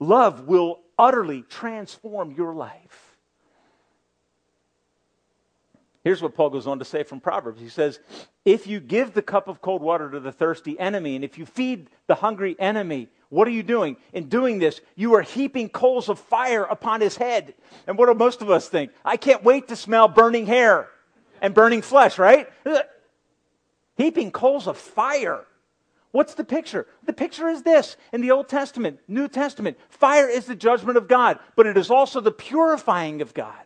Love 0.02 0.48
will 0.48 0.80
utterly 0.98 1.44
transform 1.44 2.32
your 2.32 2.56
life. 2.56 3.11
Here's 6.04 6.22
what 6.22 6.34
Paul 6.34 6.50
goes 6.50 6.66
on 6.66 6.80
to 6.80 6.86
say 6.86 7.04
from 7.04 7.20
Proverbs. 7.20 7.62
He 7.62 7.70
says, 7.70 8.00
If 8.44 8.66
you 8.66 8.80
give 8.80 9.14
the 9.14 9.22
cup 9.22 9.48
of 9.48 9.62
cold 9.62 9.82
water 9.82 10.10
to 10.10 10.20
the 10.20 10.32
thirsty 10.32 10.80
enemy, 10.80 11.16
and 11.16 11.24
if 11.24 11.38
you 11.38 11.46
feed 11.46 11.90
the 12.08 12.16
hungry 12.16 12.56
enemy, 12.58 13.10
what 13.30 13.48
are 13.48 13.52
you 13.52 13.64
doing? 13.64 13.98
In 14.12 14.28
doing 14.28 14.60
this, 14.60 14.82
you 14.96 15.14
are 15.16 15.22
heaping 15.22 15.70
coals 15.70 16.10
of 16.10 16.20
fire 16.20 16.64
upon 16.64 17.02
his 17.02 17.18
head. 17.18 17.54
And 17.88 17.98
what 17.98 18.08
do 18.08 18.16
most 18.16 18.42
of 18.42 18.50
us 18.50 18.68
think? 18.68 18.92
I 19.06 19.16
can't 19.16 19.44
wait 19.44 19.68
to 19.68 19.76
smell 19.76 20.08
burning 20.08 20.48
hair 20.48 20.90
and 21.40 21.54
burning 21.54 21.84
flesh, 21.84 22.18
right? 22.18 22.50
Heaping 23.96 24.32
coals 24.32 24.68
of 24.68 24.78
fire. 24.78 25.46
What's 26.12 26.34
the 26.34 26.44
picture? 26.44 26.88
The 27.06 27.14
picture 27.14 27.48
is 27.48 27.62
this 27.62 27.96
in 28.12 28.22
the 28.22 28.32
Old 28.32 28.50
Testament, 28.50 29.00
New 29.08 29.28
Testament. 29.28 29.78
Fire 29.90 30.28
is 30.28 30.46
the 30.46 30.56
judgment 30.56 30.98
of 30.98 31.08
God, 31.08 31.40
but 31.56 31.68
it 31.68 31.78
is 31.78 31.90
also 31.90 32.20
the 32.20 32.32
purifying 32.32 33.22
of 33.22 33.34
God. 33.34 33.64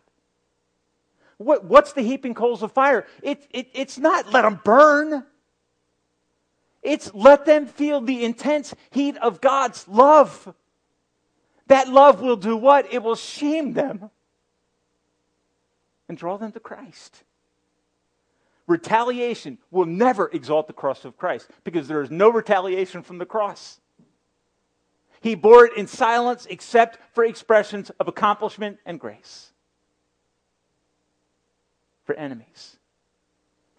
What, 1.38 1.64
what's 1.64 1.92
the 1.92 2.02
heaping 2.02 2.34
coals 2.34 2.62
of 2.62 2.72
fire? 2.72 3.06
It, 3.22 3.46
it, 3.50 3.68
it's 3.74 3.98
not 3.98 4.32
let 4.32 4.42
them 4.42 4.60
burn. 4.64 5.24
It's 6.82 7.12
let 7.14 7.44
them 7.44 7.66
feel 7.66 8.00
the 8.00 8.24
intense 8.24 8.74
heat 8.90 9.16
of 9.18 9.40
God's 9.40 9.86
love. 9.88 10.54
That 11.66 11.88
love 11.88 12.20
will 12.20 12.36
do 12.36 12.56
what? 12.56 12.92
It 12.92 13.02
will 13.02 13.16
shame 13.16 13.72
them 13.72 14.10
and 16.08 16.16
draw 16.16 16.36
them 16.38 16.52
to 16.52 16.60
Christ. 16.60 17.24
Retaliation 18.66 19.58
will 19.70 19.84
never 19.84 20.28
exalt 20.32 20.66
the 20.66 20.72
cross 20.72 21.04
of 21.04 21.16
Christ 21.16 21.48
because 21.64 21.86
there 21.86 22.02
is 22.02 22.10
no 22.10 22.30
retaliation 22.30 23.02
from 23.02 23.18
the 23.18 23.26
cross. 23.26 23.80
He 25.20 25.34
bore 25.34 25.66
it 25.66 25.76
in 25.76 25.86
silence 25.86 26.46
except 26.48 26.98
for 27.12 27.24
expressions 27.24 27.90
of 27.98 28.08
accomplishment 28.08 28.78
and 28.84 28.98
grace. 28.98 29.52
For 32.06 32.14
enemies, 32.14 32.78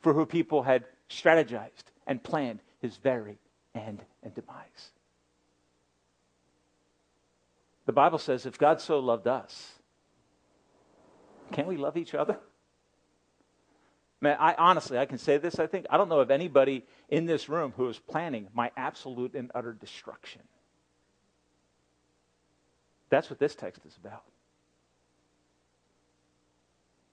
for 0.02 0.14
who 0.14 0.26
people 0.26 0.64
had 0.64 0.84
strategized 1.10 1.92
and 2.06 2.22
planned 2.22 2.60
his 2.80 2.98
very 2.98 3.40
end 3.74 4.04
and 4.22 4.34
demise. 4.36 4.92
The 7.86 7.94
Bible 7.94 8.20
says 8.20 8.46
if 8.46 8.58
God 8.58 8.82
so 8.82 9.00
loved 9.00 9.28
us, 9.28 9.72
can't 11.54 11.70
we 11.70 11.78
love 11.78 11.96
each 11.96 12.14
other? 12.14 12.38
Man, 14.20 14.36
I 14.40 14.56
honestly, 14.56 14.98
I 14.98 15.06
can 15.06 15.20
say 15.20 15.38
this. 15.38 15.58
I 15.58 15.68
think 15.68 15.86
I 15.90 15.96
don't 15.96 16.10
know 16.10 16.20
of 16.20 16.30
anybody 16.30 16.86
in 17.08 17.28
this 17.28 17.48
room 17.48 17.74
who 17.78 17.88
is 17.88 17.98
planning 17.98 18.50
my 18.54 18.72
absolute 18.76 19.36
and 19.36 19.52
utter 19.56 19.72
destruction. 19.72 20.42
That's 23.10 23.30
what 23.30 23.40
this 23.40 23.56
text 23.56 23.86
is 23.86 23.96
about. 23.96 24.24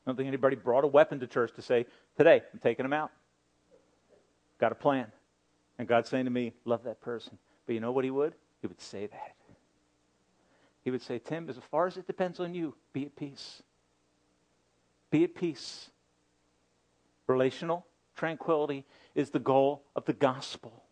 I 0.05 0.11
don't 0.11 0.17
think 0.17 0.29
anybody 0.29 0.57
brought 0.57 0.85
a 0.85 0.89
weapon 0.89 1.21
to 1.21 1.27
church 1.27 1.53
to 1.55 1.63
say, 1.63 1.87
"Today, 2.17 2.43
I'm 2.53 2.59
taking 2.59 2.85
them 2.85 2.93
out." 2.93 3.11
Got 4.59 4.73
a 4.73 4.75
plan, 4.75 5.11
and 5.79 5.89
God's 5.89 6.09
saying 6.09 6.27
to 6.27 6.31
me, 6.31 6.53
"Love 6.65 6.85
that 6.85 7.01
person." 7.01 7.39
But 7.67 7.75
you 7.75 7.81
know 7.81 7.93
what 7.93 8.05
He 8.05 8.11
would? 8.11 8.35
He 8.61 8.67
would 8.67 8.81
say 8.81 9.07
that. 9.07 9.37
He 10.83 10.91
would 10.91 11.03
say, 11.03 11.19
"Tim, 11.19 11.49
as 11.49 11.57
far 11.57 11.87
as 11.87 11.97
it 11.97 12.07
depends 12.07 12.41
on 12.41 12.55
you, 12.55 12.77
be 12.93 13.07
at 13.07 13.17
peace. 13.17 13.63
Be 15.11 15.25
at 15.25 15.35
peace." 15.35 15.91
Relational 17.27 17.87
tranquility 18.15 18.85
is 19.15 19.31
the 19.31 19.39
goal 19.39 19.83
of 19.97 20.05
the 20.05 20.13
gospel. 20.13 20.85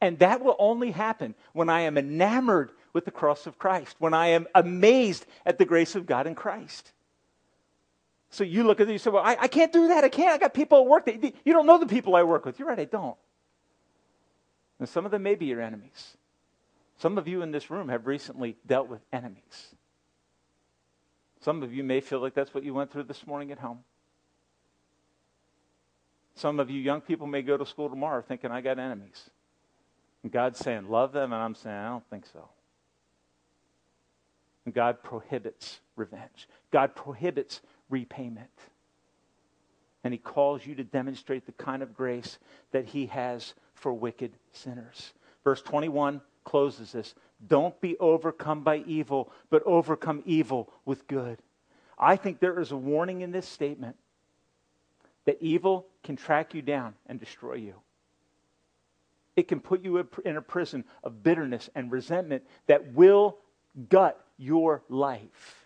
And 0.00 0.18
that 0.18 0.40
will 0.40 0.56
only 0.58 0.90
happen 0.90 1.34
when 1.52 1.68
I 1.68 1.82
am 1.82 1.98
enamored 1.98 2.72
with 2.92 3.04
the 3.04 3.10
cross 3.10 3.46
of 3.46 3.58
Christ, 3.58 3.96
when 4.00 4.14
I 4.14 4.28
am 4.28 4.48
amazed 4.54 5.26
at 5.44 5.58
the 5.58 5.64
grace 5.64 5.94
of 5.94 6.06
God 6.06 6.26
in 6.26 6.34
Christ. 6.34 6.92
So 8.32 8.44
you 8.44 8.64
look 8.64 8.80
at 8.80 8.88
it, 8.88 8.92
you 8.92 8.98
say, 8.98 9.10
Well, 9.10 9.22
I, 9.22 9.36
I 9.42 9.46
can't 9.46 9.72
do 9.72 9.88
that. 9.88 10.04
I 10.04 10.08
can't. 10.08 10.30
I 10.34 10.38
got 10.38 10.54
people 10.54 10.78
at 10.78 10.86
work. 10.86 11.04
That, 11.04 11.22
you 11.22 11.52
don't 11.52 11.66
know 11.66 11.78
the 11.78 11.86
people 11.86 12.16
I 12.16 12.22
work 12.22 12.46
with. 12.46 12.58
You're 12.58 12.66
right, 12.66 12.80
I 12.80 12.86
don't. 12.86 13.16
And 14.80 14.88
some 14.88 15.04
of 15.04 15.10
them 15.12 15.22
may 15.22 15.34
be 15.34 15.46
your 15.46 15.60
enemies. 15.60 16.16
Some 16.96 17.18
of 17.18 17.28
you 17.28 17.42
in 17.42 17.52
this 17.52 17.70
room 17.70 17.90
have 17.90 18.06
recently 18.06 18.56
dealt 18.66 18.88
with 18.88 19.00
enemies. 19.12 19.74
Some 21.40 21.62
of 21.62 21.74
you 21.74 21.84
may 21.84 22.00
feel 22.00 22.20
like 22.20 22.32
that's 22.32 22.54
what 22.54 22.64
you 22.64 22.72
went 22.72 22.90
through 22.90 23.04
this 23.04 23.26
morning 23.26 23.52
at 23.52 23.58
home. 23.58 23.80
Some 26.34 26.58
of 26.58 26.70
you 26.70 26.80
young 26.80 27.02
people 27.02 27.26
may 27.26 27.42
go 27.42 27.58
to 27.58 27.66
school 27.66 27.90
tomorrow 27.90 28.22
thinking, 28.22 28.50
I 28.50 28.62
got 28.62 28.78
enemies. 28.78 29.28
And 30.22 30.32
God's 30.32 30.58
saying, 30.58 30.88
love 30.88 31.12
them, 31.12 31.32
and 31.34 31.42
I'm 31.42 31.54
saying, 31.54 31.76
I 31.76 31.88
don't 31.88 32.08
think 32.08 32.24
so. 32.32 32.48
And 34.64 34.72
God 34.72 35.02
prohibits 35.02 35.80
revenge. 35.96 36.48
God 36.70 36.94
prohibits 36.94 37.60
repayment. 37.92 38.50
And 40.02 40.12
He 40.12 40.18
calls 40.18 40.66
you 40.66 40.74
to 40.74 40.84
demonstrate 40.84 41.46
the 41.46 41.52
kind 41.52 41.82
of 41.82 41.94
grace 41.94 42.38
that 42.72 42.86
He 42.86 43.06
has 43.06 43.54
for 43.74 43.92
wicked 43.92 44.32
sinners. 44.52 45.12
Verse 45.44 45.62
21 45.62 46.20
closes 46.44 46.92
this 46.92 47.14
Don't 47.46 47.80
be 47.80 47.96
overcome 47.98 48.64
by 48.64 48.78
evil, 48.78 49.30
but 49.50 49.62
overcome 49.64 50.22
evil 50.26 50.72
with 50.84 51.06
good. 51.06 51.38
I 51.98 52.16
think 52.16 52.40
there 52.40 52.58
is 52.58 52.72
a 52.72 52.76
warning 52.76 53.20
in 53.20 53.30
this 53.30 53.46
statement 53.46 53.96
that 55.24 55.38
evil 55.40 55.86
can 56.02 56.16
track 56.16 56.54
you 56.54 56.62
down 56.62 56.94
and 57.06 57.20
destroy 57.20 57.54
you. 57.54 57.74
It 59.36 59.48
can 59.48 59.60
put 59.60 59.82
you 59.82 60.06
in 60.24 60.36
a 60.36 60.42
prison 60.42 60.84
of 61.04 61.22
bitterness 61.22 61.70
and 61.74 61.90
resentment 61.90 62.42
that 62.66 62.92
will 62.92 63.38
gut 63.88 64.22
your 64.36 64.82
life. 64.88 65.61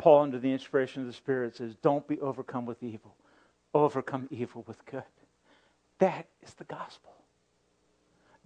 Paul, 0.00 0.22
under 0.22 0.38
the 0.38 0.50
inspiration 0.50 1.02
of 1.02 1.08
the 1.08 1.12
Spirit, 1.12 1.56
says, 1.56 1.74
Don't 1.82 2.08
be 2.08 2.18
overcome 2.20 2.64
with 2.64 2.82
evil, 2.82 3.14
overcome 3.74 4.28
evil 4.30 4.64
with 4.66 4.82
good. 4.86 5.02
That 5.98 6.26
is 6.42 6.54
the 6.54 6.64
gospel. 6.64 7.12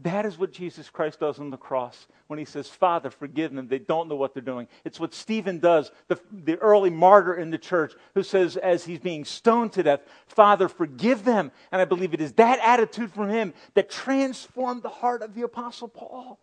That 0.01 0.27
is 0.27 0.37
what 0.37 0.53
Jesus 0.53 0.91
Christ 0.91 1.21
does 1.21 1.39
on 1.39 1.51
the 1.51 1.57
cross 1.57 2.09
when 2.27 2.41
he 2.41 2.45
says, 2.45 2.69
Father, 2.69 3.09
forgive 3.09 3.55
them. 3.55 3.69
They 3.69 3.79
don't 3.79 4.09
know 4.09 4.17
what 4.17 4.35
they're 4.35 4.43
doing. 4.43 4.67
It's 4.85 4.99
what 4.99 5.15
Stephen 5.15 5.61
does, 5.61 5.93
the, 6.09 6.19
the 6.33 6.57
early 6.57 6.91
martyr 6.91 7.35
in 7.35 7.53
the 7.53 7.59
church, 7.59 7.93
who 8.15 8.25
says, 8.25 8.57
as 8.57 8.85
he's 8.85 8.99
being 8.99 9.25
stoned 9.25 9.75
to 9.75 9.85
death, 9.85 10.01
Father, 10.27 10.69
forgive 10.69 11.25
them. 11.25 11.53
And 11.71 11.81
I 11.81 11.85
believe 11.85 12.13
it 12.13 12.21
is 12.21 12.33
that 12.33 12.59
attitude 12.59 13.13
from 13.13 13.29
him 13.29 13.55
that 13.75 13.89
transformed 13.89 14.83
the 14.83 14.89
heart 14.89 15.23
of 15.23 15.37
the 15.37 15.43
Apostle 15.43 15.87
Paul, 15.87 16.41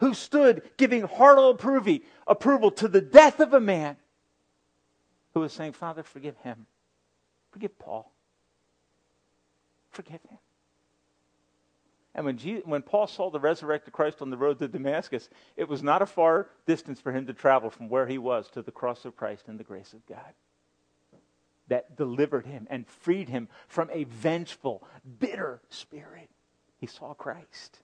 who 0.00 0.14
stood 0.14 0.62
giving 0.78 1.02
hearty 1.02 1.42
approval, 1.42 1.98
approval 2.26 2.70
to 2.70 2.88
the 2.88 3.02
death 3.02 3.40
of 3.40 3.52
a 3.52 3.60
man 3.60 3.98
who 5.38 5.42
was 5.42 5.52
saying, 5.52 5.72
Father, 5.72 6.02
forgive 6.02 6.36
him. 6.38 6.66
Forgive 7.52 7.78
Paul. 7.78 8.12
Forgive 9.90 10.20
him. 10.28 10.38
And 12.14 12.26
when, 12.26 12.36
Jesus, 12.36 12.66
when 12.66 12.82
Paul 12.82 13.06
saw 13.06 13.30
the 13.30 13.38
resurrected 13.38 13.92
Christ 13.92 14.20
on 14.20 14.30
the 14.30 14.36
road 14.36 14.58
to 14.58 14.66
Damascus, 14.66 15.28
it 15.56 15.68
was 15.68 15.82
not 15.82 16.02
a 16.02 16.06
far 16.06 16.48
distance 16.66 17.00
for 17.00 17.12
him 17.12 17.26
to 17.26 17.32
travel 17.32 17.70
from 17.70 17.88
where 17.88 18.08
he 18.08 18.18
was 18.18 18.48
to 18.50 18.62
the 18.62 18.72
cross 18.72 19.04
of 19.04 19.16
Christ 19.16 19.44
and 19.46 19.60
the 19.60 19.64
grace 19.64 19.92
of 19.92 20.04
God. 20.06 20.34
That 21.68 21.96
delivered 21.96 22.46
him 22.46 22.66
and 22.70 22.88
freed 22.88 23.28
him 23.28 23.46
from 23.68 23.90
a 23.92 24.04
vengeful, 24.04 24.82
bitter 25.20 25.60
spirit. 25.68 26.30
He 26.78 26.86
saw 26.88 27.14
Christ. 27.14 27.78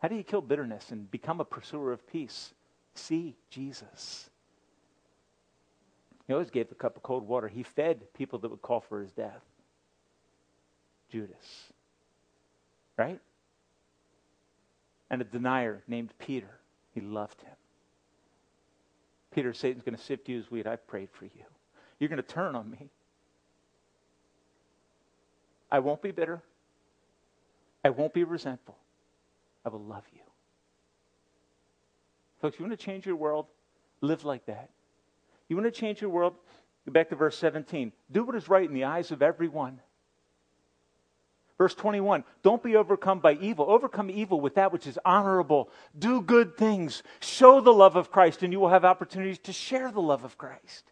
How 0.00 0.06
do 0.08 0.14
you 0.14 0.22
kill 0.22 0.42
bitterness 0.42 0.90
and 0.90 1.10
become 1.10 1.40
a 1.40 1.44
pursuer 1.44 1.92
of 1.92 2.06
peace? 2.06 2.52
See 2.94 3.34
Jesus. 3.50 4.30
He 6.26 6.32
always 6.32 6.50
gave 6.50 6.70
a 6.70 6.74
cup 6.74 6.96
of 6.96 7.02
cold 7.02 7.26
water. 7.26 7.48
He 7.48 7.62
fed 7.62 8.12
people 8.14 8.38
that 8.40 8.50
would 8.50 8.62
call 8.62 8.80
for 8.80 9.00
his 9.00 9.12
death. 9.12 9.42
Judas. 11.10 11.72
Right? 12.96 13.20
And 15.10 15.20
a 15.20 15.24
denier 15.24 15.82
named 15.88 16.12
Peter. 16.18 16.58
He 16.94 17.00
loved 17.00 17.40
him. 17.42 17.52
Peter, 19.34 19.52
Satan's 19.52 19.82
going 19.82 19.96
to 19.96 20.02
sift 20.02 20.28
you 20.28 20.38
as 20.38 20.50
wheat. 20.50 20.66
I 20.66 20.76
prayed 20.76 21.08
for 21.12 21.24
you. 21.24 21.44
You're 21.98 22.08
going 22.08 22.22
to 22.22 22.22
turn 22.22 22.54
on 22.54 22.70
me. 22.70 22.90
I 25.70 25.78
won't 25.78 26.02
be 26.02 26.10
bitter. 26.10 26.42
I 27.84 27.90
won't 27.90 28.12
be 28.12 28.24
resentful. 28.24 28.76
I 29.64 29.70
will 29.70 29.82
love 29.82 30.04
you. 30.12 30.20
Folks, 32.40 32.58
you 32.58 32.64
want 32.64 32.78
to 32.78 32.84
change 32.84 33.06
your 33.06 33.16
world? 33.16 33.46
Live 34.00 34.24
like 34.24 34.46
that. 34.46 34.70
You 35.48 35.56
want 35.56 35.72
to 35.72 35.80
change 35.80 36.00
your 36.00 36.10
world? 36.10 36.34
Go 36.86 36.92
back 36.92 37.08
to 37.10 37.16
verse 37.16 37.36
17. 37.38 37.92
Do 38.10 38.24
what 38.24 38.34
is 38.34 38.48
right 38.48 38.66
in 38.66 38.74
the 38.74 38.84
eyes 38.84 39.10
of 39.10 39.22
everyone. 39.22 39.80
Verse 41.58 41.74
21 41.74 42.24
Don't 42.42 42.62
be 42.62 42.74
overcome 42.76 43.20
by 43.20 43.34
evil. 43.34 43.66
Overcome 43.68 44.10
evil 44.10 44.40
with 44.40 44.56
that 44.56 44.72
which 44.72 44.86
is 44.86 44.98
honorable. 45.04 45.70
Do 45.96 46.20
good 46.20 46.56
things. 46.56 47.02
Show 47.20 47.60
the 47.60 47.72
love 47.72 47.94
of 47.94 48.10
Christ, 48.10 48.42
and 48.42 48.52
you 48.52 48.58
will 48.58 48.70
have 48.70 48.84
opportunities 48.84 49.38
to 49.40 49.52
share 49.52 49.92
the 49.92 50.00
love 50.00 50.24
of 50.24 50.36
Christ. 50.36 50.90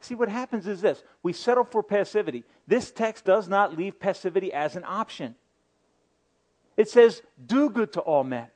See, 0.00 0.14
what 0.14 0.28
happens 0.28 0.66
is 0.66 0.82
this 0.82 1.02
we 1.22 1.32
settle 1.32 1.64
for 1.64 1.82
passivity. 1.82 2.44
This 2.66 2.90
text 2.90 3.24
does 3.24 3.48
not 3.48 3.74
leave 3.76 3.98
passivity 3.98 4.52
as 4.52 4.76
an 4.76 4.84
option. 4.86 5.34
It 6.76 6.90
says, 6.90 7.22
Do 7.46 7.70
good 7.70 7.94
to 7.94 8.00
all 8.00 8.24
men. 8.24 8.48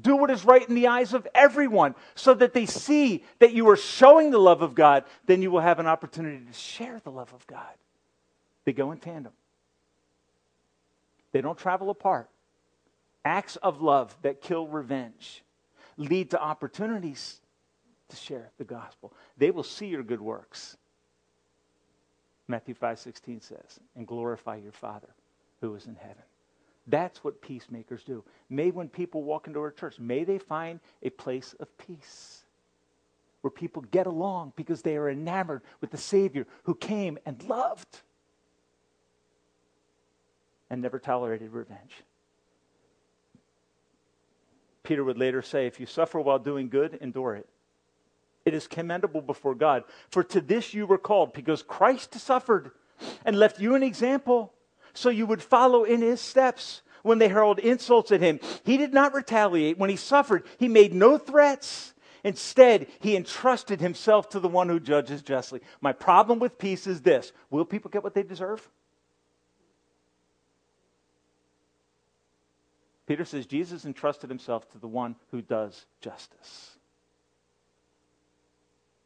Do 0.00 0.16
what 0.16 0.30
is 0.30 0.44
right 0.44 0.66
in 0.66 0.74
the 0.74 0.86
eyes 0.86 1.12
of 1.12 1.26
everyone 1.34 1.94
so 2.14 2.32
that 2.34 2.54
they 2.54 2.66
see 2.66 3.24
that 3.40 3.52
you 3.52 3.68
are 3.68 3.76
showing 3.76 4.30
the 4.30 4.38
love 4.38 4.62
of 4.62 4.74
God. 4.74 5.04
Then 5.26 5.42
you 5.42 5.50
will 5.50 5.60
have 5.60 5.78
an 5.78 5.86
opportunity 5.86 6.44
to 6.44 6.52
share 6.52 7.00
the 7.04 7.10
love 7.10 7.32
of 7.34 7.46
God. 7.46 7.74
They 8.64 8.72
go 8.72 8.92
in 8.92 8.98
tandem. 8.98 9.32
They 11.32 11.40
don't 11.40 11.58
travel 11.58 11.90
apart. 11.90 12.30
Acts 13.24 13.56
of 13.56 13.82
love 13.82 14.16
that 14.22 14.40
kill 14.40 14.66
revenge 14.66 15.42
lead 15.96 16.30
to 16.30 16.40
opportunities 16.40 17.40
to 18.08 18.16
share 18.16 18.50
the 18.58 18.64
gospel. 18.64 19.12
They 19.36 19.50
will 19.50 19.62
see 19.62 19.86
your 19.86 20.02
good 20.02 20.20
works. 20.20 20.76
Matthew 22.48 22.74
5:16 22.74 23.40
says, 23.40 23.80
"And 23.94 24.06
glorify 24.06 24.56
your 24.56 24.72
Father 24.72 25.14
who 25.60 25.74
is 25.74 25.86
in 25.86 25.96
heaven." 25.96 26.24
That's 26.86 27.22
what 27.22 27.40
peacemakers 27.40 28.02
do. 28.02 28.24
May 28.50 28.70
when 28.70 28.88
people 28.88 29.22
walk 29.22 29.46
into 29.46 29.60
our 29.60 29.70
church, 29.70 29.98
may 29.98 30.24
they 30.24 30.38
find 30.38 30.80
a 31.02 31.10
place 31.10 31.54
of 31.60 31.76
peace 31.78 32.42
where 33.40 33.50
people 33.50 33.82
get 33.82 34.06
along 34.06 34.52
because 34.56 34.82
they 34.82 34.96
are 34.96 35.10
enamored 35.10 35.62
with 35.80 35.90
the 35.90 35.98
Savior 35.98 36.46
who 36.64 36.74
came 36.74 37.18
and 37.26 37.42
loved 37.44 38.00
and 40.70 40.80
never 40.80 40.98
tolerated 40.98 41.52
revenge. 41.52 42.02
Peter 44.82 45.04
would 45.04 45.18
later 45.18 45.42
say, 45.42 45.66
If 45.66 45.78
you 45.78 45.86
suffer 45.86 46.20
while 46.20 46.38
doing 46.38 46.68
good, 46.68 46.98
endure 47.00 47.34
it. 47.34 47.48
It 48.44 48.54
is 48.54 48.66
commendable 48.66 49.20
before 49.20 49.54
God. 49.54 49.84
For 50.10 50.24
to 50.24 50.40
this 50.40 50.74
you 50.74 50.86
were 50.86 50.98
called, 50.98 51.32
because 51.32 51.62
Christ 51.62 52.14
suffered 52.18 52.72
and 53.24 53.38
left 53.38 53.60
you 53.60 53.74
an 53.74 53.82
example, 53.82 54.52
so 54.94 55.08
you 55.08 55.26
would 55.26 55.42
follow 55.42 55.84
in 55.84 56.00
his 56.00 56.20
steps. 56.20 56.82
When 57.02 57.18
they 57.18 57.28
hurled 57.28 57.58
insults 57.58 58.12
at 58.12 58.20
him, 58.20 58.38
he 58.64 58.76
did 58.76 58.94
not 58.94 59.12
retaliate. 59.12 59.76
When 59.76 59.90
he 59.90 59.96
suffered, 59.96 60.44
he 60.58 60.68
made 60.68 60.94
no 60.94 61.18
threats. 61.18 61.94
Instead, 62.22 62.86
he 63.00 63.16
entrusted 63.16 63.80
himself 63.80 64.28
to 64.30 64.40
the 64.40 64.48
one 64.48 64.68
who 64.68 64.78
judges 64.78 65.22
justly. 65.22 65.60
My 65.80 65.92
problem 65.92 66.38
with 66.38 66.58
peace 66.58 66.86
is 66.86 67.00
this 67.00 67.32
will 67.50 67.64
people 67.64 67.90
get 67.90 68.04
what 68.04 68.14
they 68.14 68.22
deserve? 68.22 68.68
Peter 73.06 73.24
says 73.24 73.46
Jesus 73.46 73.84
entrusted 73.84 74.30
himself 74.30 74.70
to 74.70 74.78
the 74.78 74.88
one 74.88 75.16
who 75.32 75.42
does 75.42 75.86
justice. 76.00 76.76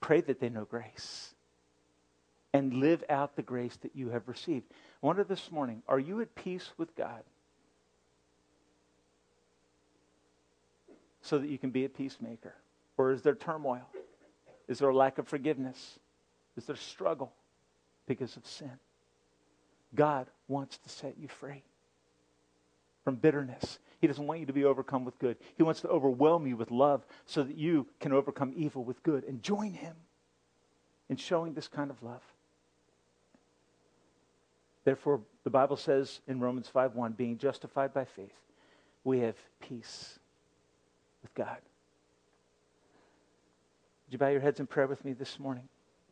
Pray 0.00 0.20
that 0.20 0.38
they 0.38 0.50
know 0.50 0.64
grace 0.64 1.34
and 2.52 2.74
live 2.74 3.02
out 3.08 3.36
the 3.36 3.42
grace 3.42 3.76
that 3.78 3.96
you 3.96 4.10
have 4.10 4.28
received. 4.28 4.66
I 5.02 5.06
wonder 5.06 5.24
this 5.24 5.50
morning 5.50 5.82
are 5.88 5.98
you 5.98 6.20
at 6.20 6.34
peace 6.34 6.70
with 6.76 6.94
God? 6.96 7.22
So 11.22 11.38
that 11.38 11.48
you 11.48 11.58
can 11.58 11.70
be 11.70 11.84
a 11.84 11.88
peacemaker? 11.88 12.54
Or 12.96 13.10
is 13.10 13.22
there 13.22 13.34
turmoil? 13.34 13.88
Is 14.68 14.78
there 14.78 14.88
a 14.88 14.96
lack 14.96 15.18
of 15.18 15.28
forgiveness? 15.28 15.98
Is 16.56 16.64
there 16.64 16.76
struggle 16.76 17.32
because 18.06 18.36
of 18.36 18.46
sin? 18.46 18.72
God 19.94 20.26
wants 20.48 20.78
to 20.78 20.88
set 20.88 21.18
you 21.18 21.28
free 21.28 21.62
from 23.04 23.16
bitterness. 23.16 23.78
He 24.00 24.06
doesn't 24.06 24.26
want 24.26 24.40
you 24.40 24.46
to 24.46 24.52
be 24.52 24.64
overcome 24.64 25.04
with 25.04 25.18
good. 25.18 25.36
He 25.56 25.62
wants 25.62 25.80
to 25.82 25.88
overwhelm 25.88 26.46
you 26.46 26.56
with 26.56 26.70
love 26.70 27.06
so 27.24 27.42
that 27.42 27.56
you 27.56 27.86
can 28.00 28.12
overcome 28.12 28.52
evil 28.56 28.84
with 28.84 29.02
good 29.02 29.24
and 29.24 29.42
join 29.42 29.72
Him 29.72 29.94
in 31.08 31.16
showing 31.16 31.54
this 31.54 31.68
kind 31.68 31.90
of 31.90 32.02
love. 32.02 32.22
Therefore, 34.86 35.20
the 35.42 35.50
Bible 35.50 35.76
says 35.76 36.20
in 36.28 36.38
Romans 36.38 36.70
5:1, 36.72 37.16
being 37.16 37.38
justified 37.38 37.92
by 37.92 38.04
faith, 38.04 38.40
we 39.02 39.18
have 39.18 39.34
peace 39.58 40.20
with 41.22 41.34
God. 41.34 41.60
Would 44.06 44.12
you 44.12 44.18
bow 44.18 44.28
your 44.28 44.40
heads 44.40 44.60
in 44.60 44.68
prayer 44.68 44.86
with 44.86 45.04
me 45.04 45.12
this 45.12 45.40
morning? 45.40 45.68